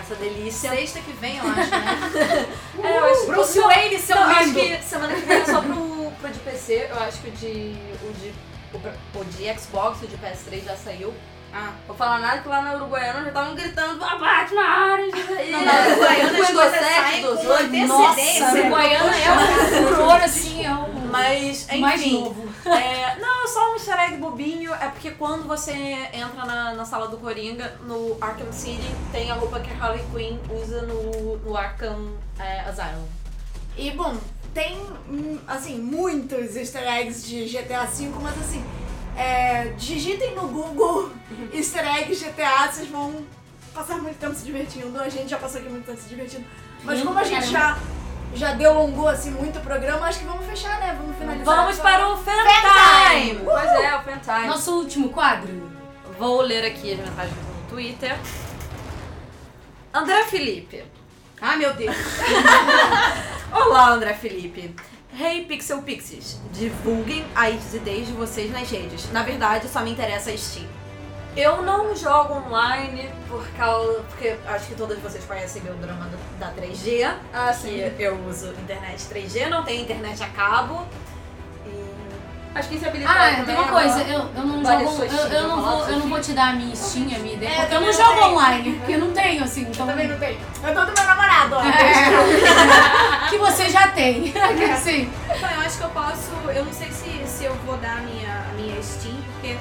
[0.00, 0.70] Essa delícia.
[0.70, 2.46] Sexta que vem, eu acho, né?
[2.82, 6.12] É, eu acho Bruce Wayne, seu Não, acho que semana que vem é só pro,
[6.20, 6.88] pro de PC.
[6.90, 7.76] Eu acho que o de.
[8.02, 8.34] O de,
[8.74, 11.14] o, o de Xbox, o de PS3 já saiu.
[11.56, 11.70] Ah.
[11.86, 15.50] Vou falar nada que lá na Uruguaiana já estavam gritando "Ah, Batman aí.
[15.52, 17.86] Não, na Uruguaiana 7, saem com 18, antecedência.
[17.86, 21.80] Nossa, o Guaiana é um furor, assim, é o Mas, enfim.
[21.80, 22.53] mais novo.
[22.66, 24.72] É, não, só um easter egg bobinho.
[24.74, 25.72] É porque quando você
[26.12, 30.04] entra na, na sala do Coringa, no Arkham City, tem a roupa que a Harley
[30.12, 33.06] Quinn usa no, no Arkham é, Asylum.
[33.76, 34.16] E bom,
[34.52, 38.64] tem hum, assim muitos easter eggs de GTA V, mas assim,
[39.16, 41.10] é, digitem no Google
[41.52, 43.24] easter eggs GTA, vocês vão
[43.74, 44.98] passar muito tempo se divertindo.
[45.00, 46.44] A gente já passou aqui muito tempo se divertindo.
[46.84, 47.78] Mas como a gente já,
[48.34, 50.96] já delongou assim muito o programa, acho que vamos fechar, né?
[50.98, 51.56] Vamos finalizar.
[51.56, 53.40] Vamos para o Fan Time!
[53.44, 54.46] Pois é, o Fantime.
[54.46, 55.70] Nosso último quadro.
[56.18, 58.16] Vou ler aqui as mensagens no Twitter.
[59.92, 60.84] André Felipe.
[61.40, 61.94] Ai, meu Deus.
[63.52, 64.74] Olá, André Felipe.
[65.16, 69.12] Hey Pixel Pixies, divulguem as ideias de vocês nas redes.
[69.12, 70.66] Na verdade, só me interessa a Steam.
[71.36, 74.00] Eu não jogo online por causa.
[74.08, 76.08] Porque acho que todas vocês conhecem meu drama
[76.38, 77.12] da 3G.
[77.32, 77.92] Ah, sim.
[77.98, 80.86] eu uso internet 3G, não tenho internet a cabo.
[81.66, 81.94] E.
[82.54, 85.02] Acho que isso é habilitado Ah, tem uma coisa, eu, eu não Vale jogo.
[85.02, 87.50] Eu, eu não vou eu não vou te dar a minha Steam, a minha ideia,
[87.50, 88.26] É, porque eu não jogo tenho.
[88.26, 89.86] online, porque eu não tenho, assim, então.
[89.88, 90.38] Também não tem.
[90.62, 91.62] Eu tô do meu namorado, ó.
[91.64, 93.26] É.
[93.28, 94.32] que você já tem.
[94.72, 95.10] Assim.
[95.36, 96.30] Então, eu acho que eu posso.
[96.54, 99.56] Eu não sei se, se eu vou dar a minha, a minha Steam, porque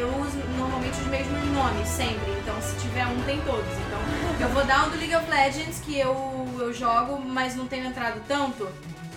[0.00, 2.30] eu uso normalmente os mesmos nomes sempre.
[2.42, 3.64] Então, se tiver um, tem todos.
[3.86, 3.98] Então,
[4.40, 7.86] eu vou dar um do League of Legends que eu, eu jogo, mas não tenho
[7.86, 8.68] entrado tanto.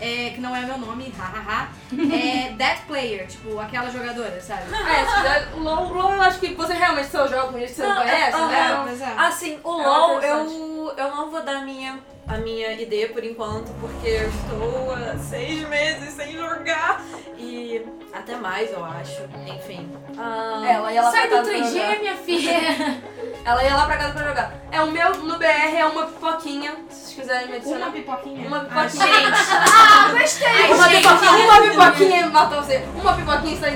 [0.02, 1.70] É, que não é meu nome, hahaha.
[2.12, 4.64] É That Player, tipo, aquela jogadora, sabe?
[4.74, 7.76] É, se quiser, o LOL, LOL eu acho que você realmente seu jogo com isso
[7.76, 9.16] você não, Não, é- conhece, né?
[9.16, 9.20] é.
[9.22, 13.24] Assim, o É LOL eu, eu não vou dar a minha, a minha ideia por
[13.24, 17.02] enquanto, porque eu estou há seis meses sem jogar.
[17.38, 19.22] E até mais, eu acho.
[19.48, 19.92] Enfim.
[20.18, 22.00] Ah, Ela ia lá Sai pra do casa pra 3G, jogar.
[22.00, 23.02] minha filha.
[23.46, 24.54] Ela ia lá pra casa pra jogar.
[24.72, 27.88] É, o meu no BR é uma pipoquinha, se vocês quiserem me adicionar.
[27.88, 28.48] Uma pipoquinha.
[28.48, 29.14] Uma Ah, pipoquinha.
[29.14, 29.34] gente.
[29.76, 30.74] Ah, gostei!
[30.74, 31.62] uma pipoquinha, uma
[31.92, 32.78] pipoquinha matou você.
[32.96, 33.68] Uma pipoquinha está.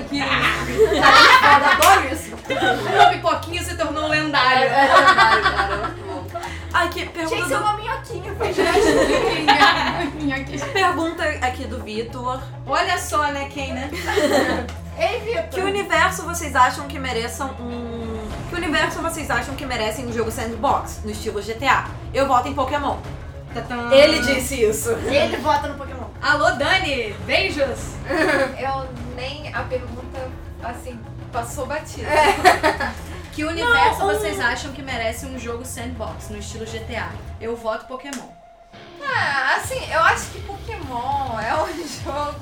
[1.02, 2.32] Cara, eu adoro isso.
[2.96, 4.64] Uma pipoquinha se tornou É, lendário.
[4.64, 6.08] é verdade, cara.
[6.80, 6.86] bom.
[6.86, 8.54] Aqui, Tinha que pergunta, ser do- uma minhoquinha, foi
[10.74, 12.42] pergunta aqui do Vitor.
[12.66, 13.90] Olha só, né, quem, né?
[15.00, 15.64] Ei, Que Vitor.
[15.66, 18.28] universo vocês acham que mereçam um.
[18.50, 21.86] Que universo vocês acham que merecem um jogo sandbox, no estilo GTA?
[22.14, 22.98] Eu voto em Pokémon.
[23.92, 24.92] Ele disse isso.
[24.92, 26.06] Ele vota no Pokémon.
[26.22, 27.14] Alô, Dani!
[27.26, 27.96] Beijos!
[28.60, 30.20] Eu nem a pergunta,
[30.64, 31.00] assim,
[31.32, 32.08] passou batida.
[33.38, 37.08] Que universo Não, um- vocês acham que merece um jogo sandbox no estilo GTA?
[37.40, 38.30] Eu voto Pokémon.
[39.00, 41.68] Ah, assim, eu acho que Pokémon é um
[42.04, 42.40] jogo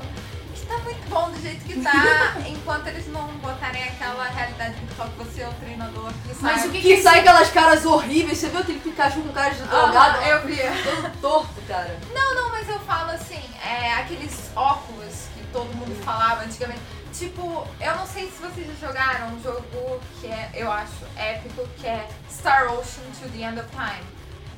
[0.54, 5.10] que tá muito bom do jeito que tá, enquanto eles não botarem aquela realidade virtual
[5.10, 6.54] que você é o treinador que sai.
[6.56, 8.38] Mas o que, que, Que sai aquelas caras horríveis.
[8.38, 10.18] Você viu aquele Pikachu com cara de drogado?
[10.20, 10.56] Aham, eu vi.
[10.82, 12.00] Todo torto, cara.
[12.14, 16.80] Não, não, mas eu falo assim, é aqueles óculos que todo mundo falava antigamente.
[17.18, 21.66] Tipo, eu não sei se vocês já jogaram um jogo que é, eu acho, épico,
[21.78, 24.04] que é Star Ocean to the End of Time.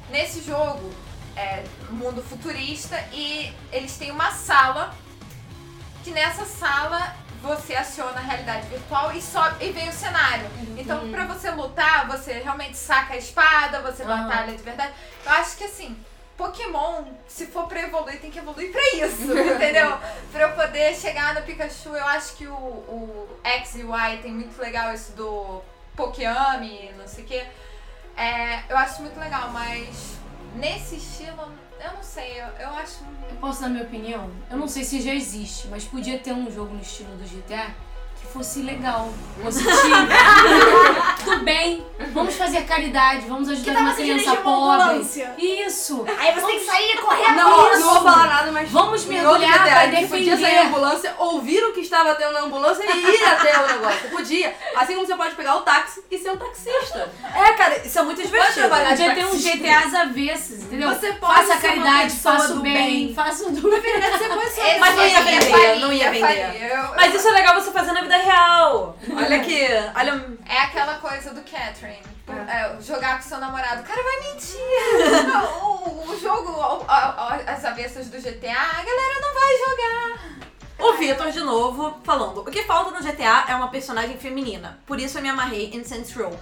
[0.10, 0.92] Nesse jogo,
[1.36, 4.96] é mundo futurista e eles têm uma sala
[6.04, 10.50] que nessa sala você aciona a realidade virtual e sobe e vem o cenário.
[10.76, 14.28] Então, pra você lutar, você realmente saca a espada, você Aham.
[14.28, 14.94] batalha de verdade.
[15.24, 15.96] Eu acho que assim,
[16.38, 19.98] Pokémon, se for pra evoluir, tem que evoluir pra isso, entendeu?
[20.32, 24.32] Pra eu poder chegar no Pikachu, eu acho que o, o X e Y tem
[24.32, 25.62] muito legal isso do
[25.96, 27.44] Pokéami, não sei o quê.
[28.16, 30.18] É, eu acho muito legal, mas
[30.56, 31.52] nesse estilo,
[31.84, 33.04] eu não sei, eu, eu acho.
[33.30, 34.32] Eu posso dar minha opinião?
[34.50, 37.87] Eu não sei se já existe, mas podia ter um jogo no estilo do GTA
[38.34, 39.10] fosse legal,
[39.42, 39.72] positivo.
[41.24, 44.82] Tudo bem, vamos fazer caridade, vamos ajudar uma criança pobre.
[44.84, 45.36] ambulância?
[45.38, 46.06] Isso!
[46.20, 47.80] Aí você tem que sair e correr Não, isso.
[47.82, 48.70] não vou falar nada, mas.
[48.70, 50.42] Vamos mergulhar GTA, pra a gente Podia defender.
[50.52, 54.10] sair na ambulância, ouvir o que estava tendo na ambulância e ir até o negócio.
[54.10, 54.56] Podia.
[54.76, 57.12] Assim como você pode pegar o táxi e ser um taxista.
[57.36, 58.54] É, cara, isso é muito divertido.
[58.54, 59.58] trabalhar de Podia ter um taxista.
[59.58, 60.90] GTAs avessos, entendeu?
[60.90, 63.14] Você pode faça caridade, faça o bem, bem.
[63.14, 63.70] faça o do
[64.80, 66.88] Mas não ia vender, não ia vender.
[66.96, 68.27] Mas isso é legal você fazer na vida real.
[69.16, 69.62] Olha aqui,
[69.96, 70.38] olha.
[70.48, 72.02] É aquela coisa do Catherine.
[72.50, 73.82] É, jogar com seu namorado.
[73.82, 74.60] O cara vai mentir.
[75.64, 76.86] o, o- jogo, o- o-
[77.50, 80.38] as avessas do GTA, a galera não vai jogar.
[80.80, 82.42] O Vitor, de novo, falando.
[82.42, 84.78] O que falta no GTA é uma personagem feminina.
[84.86, 86.38] Por isso eu me amarrei em Saints Row.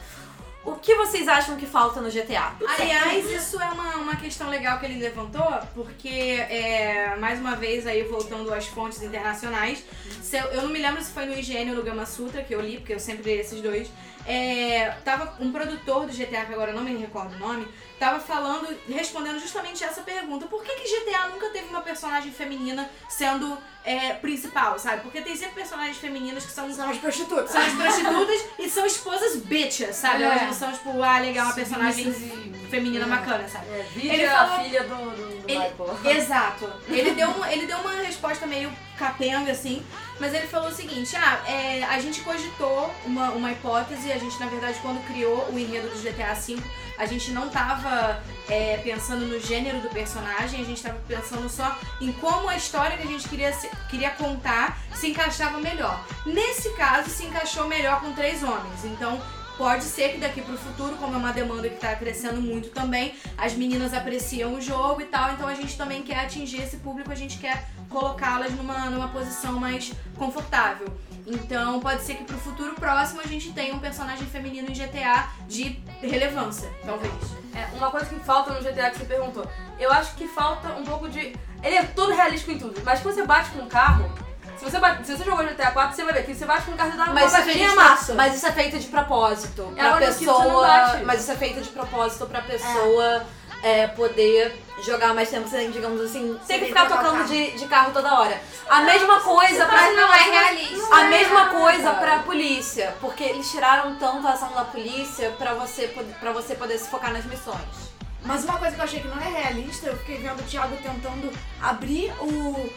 [0.66, 2.55] O que vocês acham que falta no GTA?
[2.68, 7.86] Aliás, isso é uma, uma questão legal que ele levantou, porque, é, mais uma vez,
[7.86, 9.84] aí voltando às fontes internacionais,
[10.24, 12.55] se eu, eu não me lembro se foi no IGN ou no Gama Sutra que
[12.55, 13.89] eu li, porque eu sempre li esses dois.
[14.28, 17.68] É, tava um produtor do GTA, que agora eu não me recordo o nome,
[18.00, 22.89] tava falando, respondendo justamente essa pergunta: por que, que GTA nunca teve uma personagem feminina
[23.08, 25.02] sendo é, principal, sabe?
[25.04, 27.52] Porque tem sempre personagens femininas que são São as prostitutas.
[27.52, 30.24] são as prostitutas e são esposas bitches, sabe?
[30.24, 30.26] É.
[30.26, 33.68] Elas não são, tipo, ah, legal, uma personagem Submissas feminina bacana, sabe?
[33.70, 36.00] É, vídeo Ele é falou- a filha do, do, do Ele- Michael.
[36.18, 36.74] Exato.
[36.88, 39.86] Ele deu, um- ele deu uma resposta meio capenga, assim,
[40.20, 44.39] mas ele falou o seguinte, ah, é, a gente cogitou uma, uma hipótese, a gente,
[44.39, 46.58] na verdade, quando criou o enredo do GTA V,
[46.97, 51.78] a gente não tava é, pensando no gênero do personagem, a gente tava pensando só
[52.00, 53.51] em como a história que a gente queria,
[53.89, 56.05] queria contar se encaixava melhor.
[56.25, 59.21] Nesse caso, se encaixou melhor com três homens, então...
[59.58, 63.16] Pode ser que daqui pro futuro, como é uma demanda que tá crescendo muito também,
[63.38, 67.12] as meninas apreciam o jogo e tal, então a gente também quer atingir esse público,
[67.12, 70.88] a gente quer colocá-las numa, numa posição mais confortável.
[71.26, 75.30] Então pode ser que pro futuro próximo a gente tenha um personagem feminino em GTA
[75.48, 77.14] de relevância, talvez.
[77.56, 79.50] É, uma coisa que falta no GTA que você perguntou.
[79.80, 81.34] Eu acho que falta um pouco de.
[81.64, 84.12] Ele é todo realístico em tudo, mas quando você bate com um carro.
[84.58, 86.72] Se você, bate, se você jogou GTA 4, você vai ver que você bate com
[86.72, 88.12] um carro uma Mas isso, é feito massa.
[88.12, 89.74] de, mas isso é feito de propósito.
[89.76, 90.98] É, Pra não pessoa.
[91.06, 93.26] Mas isso é feito de propósito pra pessoa
[93.62, 97.28] é, poder jogar mais tempo sem, digamos assim, sem ficar o tocando carro.
[97.28, 98.40] de, de carro toda hora.
[98.70, 99.82] A mesma coisa pra.
[99.82, 100.96] Mas não é realista.
[100.96, 105.88] A mesma coisa pra polícia, porque eles tiraram tanto a ação da polícia pra você,
[106.20, 107.96] pra você poder se focar nas missões.
[108.24, 110.76] Mas uma coisa que eu achei que não é realista, eu fiquei vendo o Thiago
[110.78, 112.70] tentando abrir o,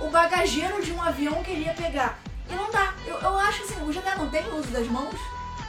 [0.00, 2.18] o bagageiro de um avião que ele ia pegar.
[2.50, 2.94] E não dá.
[3.06, 5.14] Eu, eu acho assim, o GTA não tem o uso das mãos.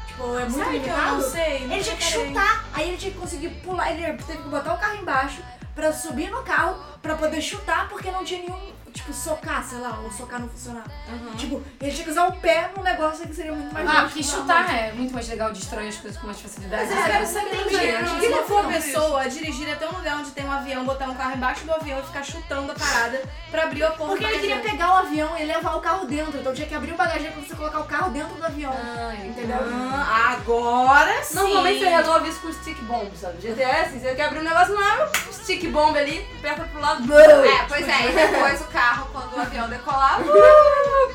[0.07, 1.15] Tipo, é muito Sabe que eu limitado.
[1.21, 1.55] não sei?
[1.63, 4.77] Ele tinha que chutar, aí ele tinha que conseguir pular, ele teve que botar o
[4.77, 5.41] carro embaixo
[5.75, 9.99] pra subir no carro, pra poder chutar, porque não tinha nenhum, tipo, socar, sei lá,
[10.03, 10.83] ou socar não funcionar.
[11.37, 14.05] Tipo, ele tinha que usar o pé no negócio que seria muito mais Ah, justo.
[14.07, 16.85] porque chutar é muito mais legal, destrói as coisas com mais facilidade.
[16.89, 20.85] Mas eu quero saber, o que pessoa dirigir até um lugar onde tem um avião,
[20.85, 23.21] botar um carro embaixo do avião e ficar chutando a parada
[23.51, 26.37] pra abrir a porta Porque ele queria pegar o avião e levar o carro dentro,
[26.39, 28.73] então tinha que abrir o bagageiro pra você colocar o carro dentro do avião.
[29.25, 29.57] entendeu?
[29.93, 31.35] Ah, agora sim.
[31.35, 33.37] Normalmente você resolve isso com stick bomb, sabe?
[33.81, 37.13] Assim, você quer abrir um negócio lá, stick bomb ali, aperta pro lado.
[37.13, 41.13] É, pois é, e depois o carro, quando o avião decolar, uh, Bom,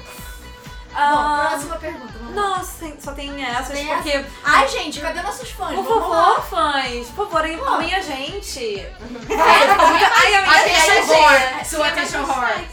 [0.97, 2.13] Ah, próxima pergunta.
[2.19, 2.49] Vamos lá.
[2.49, 4.25] Nossa, só tem essas, Tem porque.
[4.45, 5.75] Ai, gente, cadê nossos fãs?
[5.75, 6.25] Por Vamos lá.
[6.37, 8.61] favor, fãs, por favor, amem a gente.
[9.31, 11.11] É, Ai, amem a Attention gente.
[11.11, 11.65] whore.
[11.65, 12.69] Sua attention whore.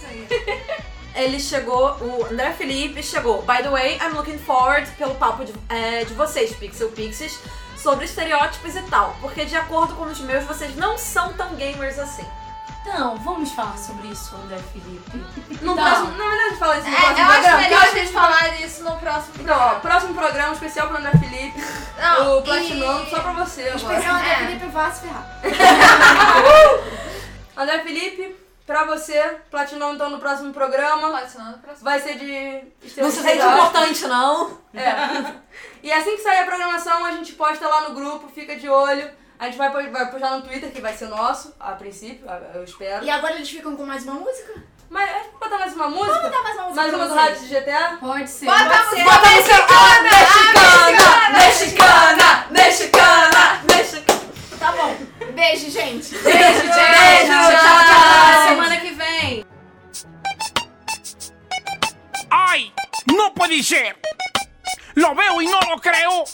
[1.16, 3.42] Ele chegou, o André Felipe chegou.
[3.42, 7.38] By the way, I'm looking forward pelo papo de, é, de vocês, Pixel Pixies,
[7.76, 9.16] sobre estereótipos e tal.
[9.20, 12.26] Porque de acordo com os meus, vocês não são tão gamers assim.
[12.82, 15.24] Então, vamos falar sobre isso, André Felipe.
[15.64, 15.84] No Tá.
[15.84, 17.62] próximo, na verdade, fala isso no É, próximo eu acho programa.
[17.62, 19.80] melhor porque a gente falar disso no próximo Então, ó, programa.
[19.82, 21.64] próximo programa especial pro André Felipe.
[22.00, 23.76] Não, o Platinum, e- só pra você agora.
[23.78, 24.36] Especial André É.
[24.38, 25.40] Felipe vai se ferrar.
[27.56, 28.36] André Felipe,
[28.66, 31.10] pra você, Platinum então no próximo programa.
[31.10, 31.84] Platinum no próximo.
[31.84, 32.64] Vai ser de
[33.02, 34.58] Não se sente importante, não.
[34.74, 35.42] É.
[35.84, 39.10] E assim que sair a programação, a gente posta lá no grupo, fica de olho.
[39.42, 42.64] A gente vai, vai postar no Twitter, que vai ser nosso, a princípio, a- eu
[42.64, 43.04] espero.
[43.04, 44.54] E agora eles ficam com mais uma música?
[44.88, 46.14] Mas a gente pode botar mais uma música?
[46.14, 47.98] Vamos dar mais uma música Mais uma do rádio de GTA?
[48.00, 48.46] Pode ser.
[48.46, 49.04] Bota a Pode música ser.
[49.04, 49.18] Bota.
[49.82, 51.38] Ah, mexicana!
[51.40, 52.46] Mexicana!
[52.52, 53.66] Mexicana!
[53.66, 54.22] Mexicana!
[54.60, 54.96] Tá bom.
[55.34, 56.16] Beijo, gente.
[56.20, 56.68] Beijo, gente.
[56.68, 58.48] Beijo, Tchau, tchau, Até tchau.
[58.50, 59.46] semana que vem.
[62.30, 62.72] ¡Ay!
[63.08, 63.98] ¡No puede ser!
[64.94, 66.26] Lo veo y no lo creo.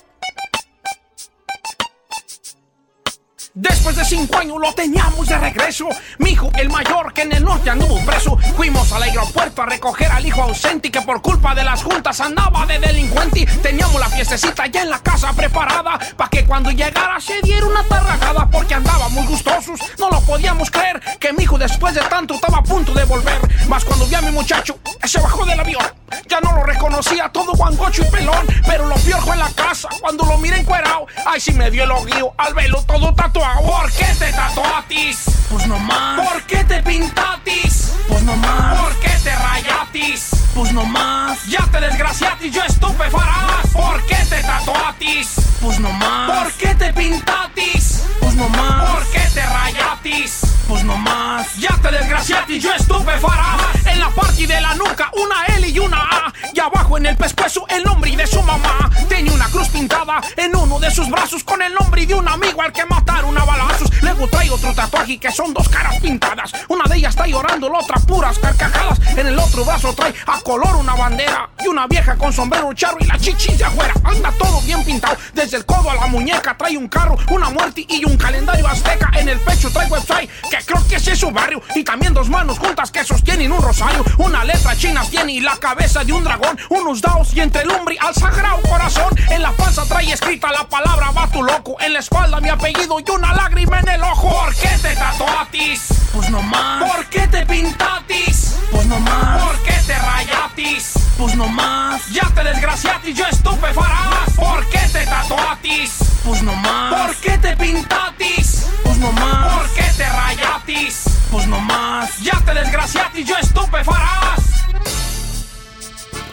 [3.59, 5.87] Después de cinco años lo teníamos de regreso.
[6.19, 8.37] Mi hijo, el mayor, que en el norte anduvo preso.
[8.55, 12.67] Fuimos al aeropuerto a recoger al hijo ausente que por culpa de las juntas andaba
[12.67, 13.47] de delincuente.
[13.63, 15.97] Teníamos la fiestecita ya en la casa preparada.
[16.15, 19.79] Pa' que cuando llegara se diera una tarragada porque andaba muy gustosos.
[19.97, 23.39] No lo podíamos creer que mi hijo después de tanto estaba a punto de volver.
[23.67, 25.83] Más cuando vi a mi muchacho, se bajó del avión.
[26.29, 28.45] Ya no lo reconocía todo guangocho y pelón.
[28.67, 31.07] Pero lo peor fue en la casa cuando lo miré encuerao.
[31.25, 33.46] Ay, sí me dio el oguío al velo todo tatuado.
[33.55, 35.25] ¿Por qué te tatuatis?
[35.49, 36.27] Pues no más.
[36.27, 37.93] ¿Por qué te pintatis?
[38.07, 38.79] Pues no más.
[38.79, 40.29] ¿Por qué te rayatis?
[40.53, 41.45] Pues no más.
[41.45, 43.67] Ya te desgraciatis, yo estupefarás.
[43.71, 45.35] ¿Por qué te tatuatis?
[45.61, 46.31] Pues no más.
[46.31, 48.03] ¿Por qué te pintatis?
[48.19, 48.91] Pues no más.
[48.91, 50.46] ¿Por qué te rayatis?
[50.67, 51.55] Pues no más.
[51.57, 53.85] Ya te desgraciatis, yo estupefarás.
[53.85, 56.33] En la parte de la nuca, una L y una A.
[56.53, 58.89] Y abajo en el pescuezo, el nombre de su mamá.
[59.07, 62.61] Tenía una cruz pintada en uno de sus brazos con el nombre de un amigo
[62.61, 63.89] al que mataron a balazos.
[64.01, 66.51] Luego trae otro tatuaje que son dos caras pintadas.
[66.67, 68.99] Una de ellas está llorando, la otra puras carcajadas.
[69.15, 72.97] En el otro brazo trae a color una bandera y una vieja con sombrero charro
[72.99, 73.93] y la chichis de afuera.
[74.03, 77.85] Anda todo bien pintado, desde el codo a la muñeca trae un carro, una muerte
[77.87, 79.11] y un calendario azteca.
[79.15, 81.61] En el pecho trae website que creo que ese es su barrio.
[81.75, 84.03] Y también dos manos juntas que sostienen un rosario.
[84.17, 86.57] Una letra china tiene y la cabeza de un dragón.
[86.69, 89.13] Unos dados y entre el al sagrado corazón.
[89.29, 91.77] En la panza trae escrita la palabra va tu loco.
[91.79, 94.29] En la espalda mi apellido y una lágrima en el ojo.
[94.29, 95.87] ¿Por qué te tatuatis?
[96.13, 96.91] Pues no más.
[96.91, 98.55] ¿Por qué te pintatis?
[98.71, 99.43] Pues no más.
[99.43, 101.06] ¿Por qué te rayatis?
[101.17, 102.07] Pues no más.
[102.09, 104.29] Ya te desgraciatis, yo estupefarás.
[104.35, 105.95] ¿Por qué te tatuatis?
[106.23, 106.93] Pues no más.
[106.93, 108.67] ¿Por qué te pintatis?
[108.83, 109.53] Pues no más.
[109.53, 111.05] ¿Por qué te rayatis?
[111.31, 112.19] Pues no más.
[112.19, 114.41] Ya te desgraciatis, yo estupefarás.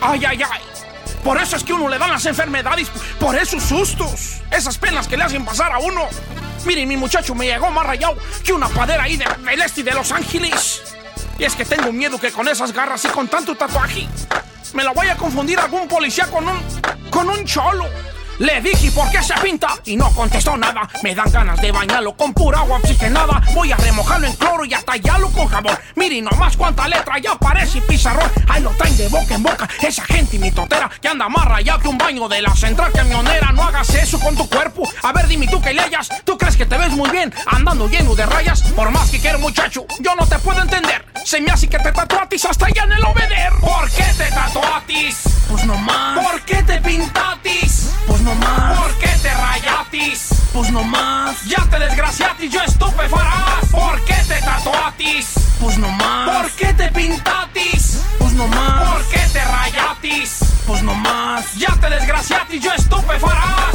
[0.02, 0.60] Ay, ay, ay.
[1.22, 5.16] Por eso es que uno le dan las enfermedades, por esos sustos, esas penas que
[5.16, 6.02] le hacen pasar a uno.
[6.66, 9.92] Miren, mi muchacho me llegó más rayado que una padera ahí de, del este de
[9.92, 10.82] Los Ángeles.
[11.38, 14.06] Y es que tengo miedo que con esas garras y con tanto tatuaje
[14.74, 16.58] me la vaya a confundir algún policía con un.
[17.10, 17.86] con un cholo.
[18.38, 20.88] Le dije por qué se pinta y no contestó nada.
[21.02, 23.40] Me dan ganas de bañarlo con pura agua oxigenada.
[23.54, 25.78] Voy a remojarlo en cloro y tallarlo con jabón.
[25.94, 28.28] Miren nomás cuánta letra ya parece pizarrón.
[28.48, 29.68] Ahí lo traen de boca en boca.
[29.80, 33.52] Esa gente mitotera que anda más rayado que un baño de la central camionera.
[33.52, 34.82] No hagas eso con tu cuerpo.
[35.02, 36.08] A ver, dime tú que leyas.
[36.24, 38.62] ¿Tú crees que te ves muy bien andando lleno de rayas?
[38.62, 41.04] Por más que quiero, muchacho, yo no te puedo entender.
[41.24, 43.52] Se me hace que te tatuatis hasta allá en el obeder.
[43.60, 45.22] ¿Por qué te tatuatis?
[48.08, 50.28] Pues no ¿Por qué te rayatis?
[50.54, 51.44] Pues nomás.
[51.44, 53.66] Ya te desgraciatis, yo estupe farás.
[53.70, 55.34] ¿Por qué te tatuatis?
[55.60, 56.30] Pues nomás.
[56.30, 58.00] ¿Por qué te pintatis?
[58.18, 58.92] Pues nomás.
[58.92, 60.38] ¿Por qué te rayatis?
[60.66, 61.54] Pues nomás.
[61.56, 63.74] Ya te desgraciatis, yo estupe farás.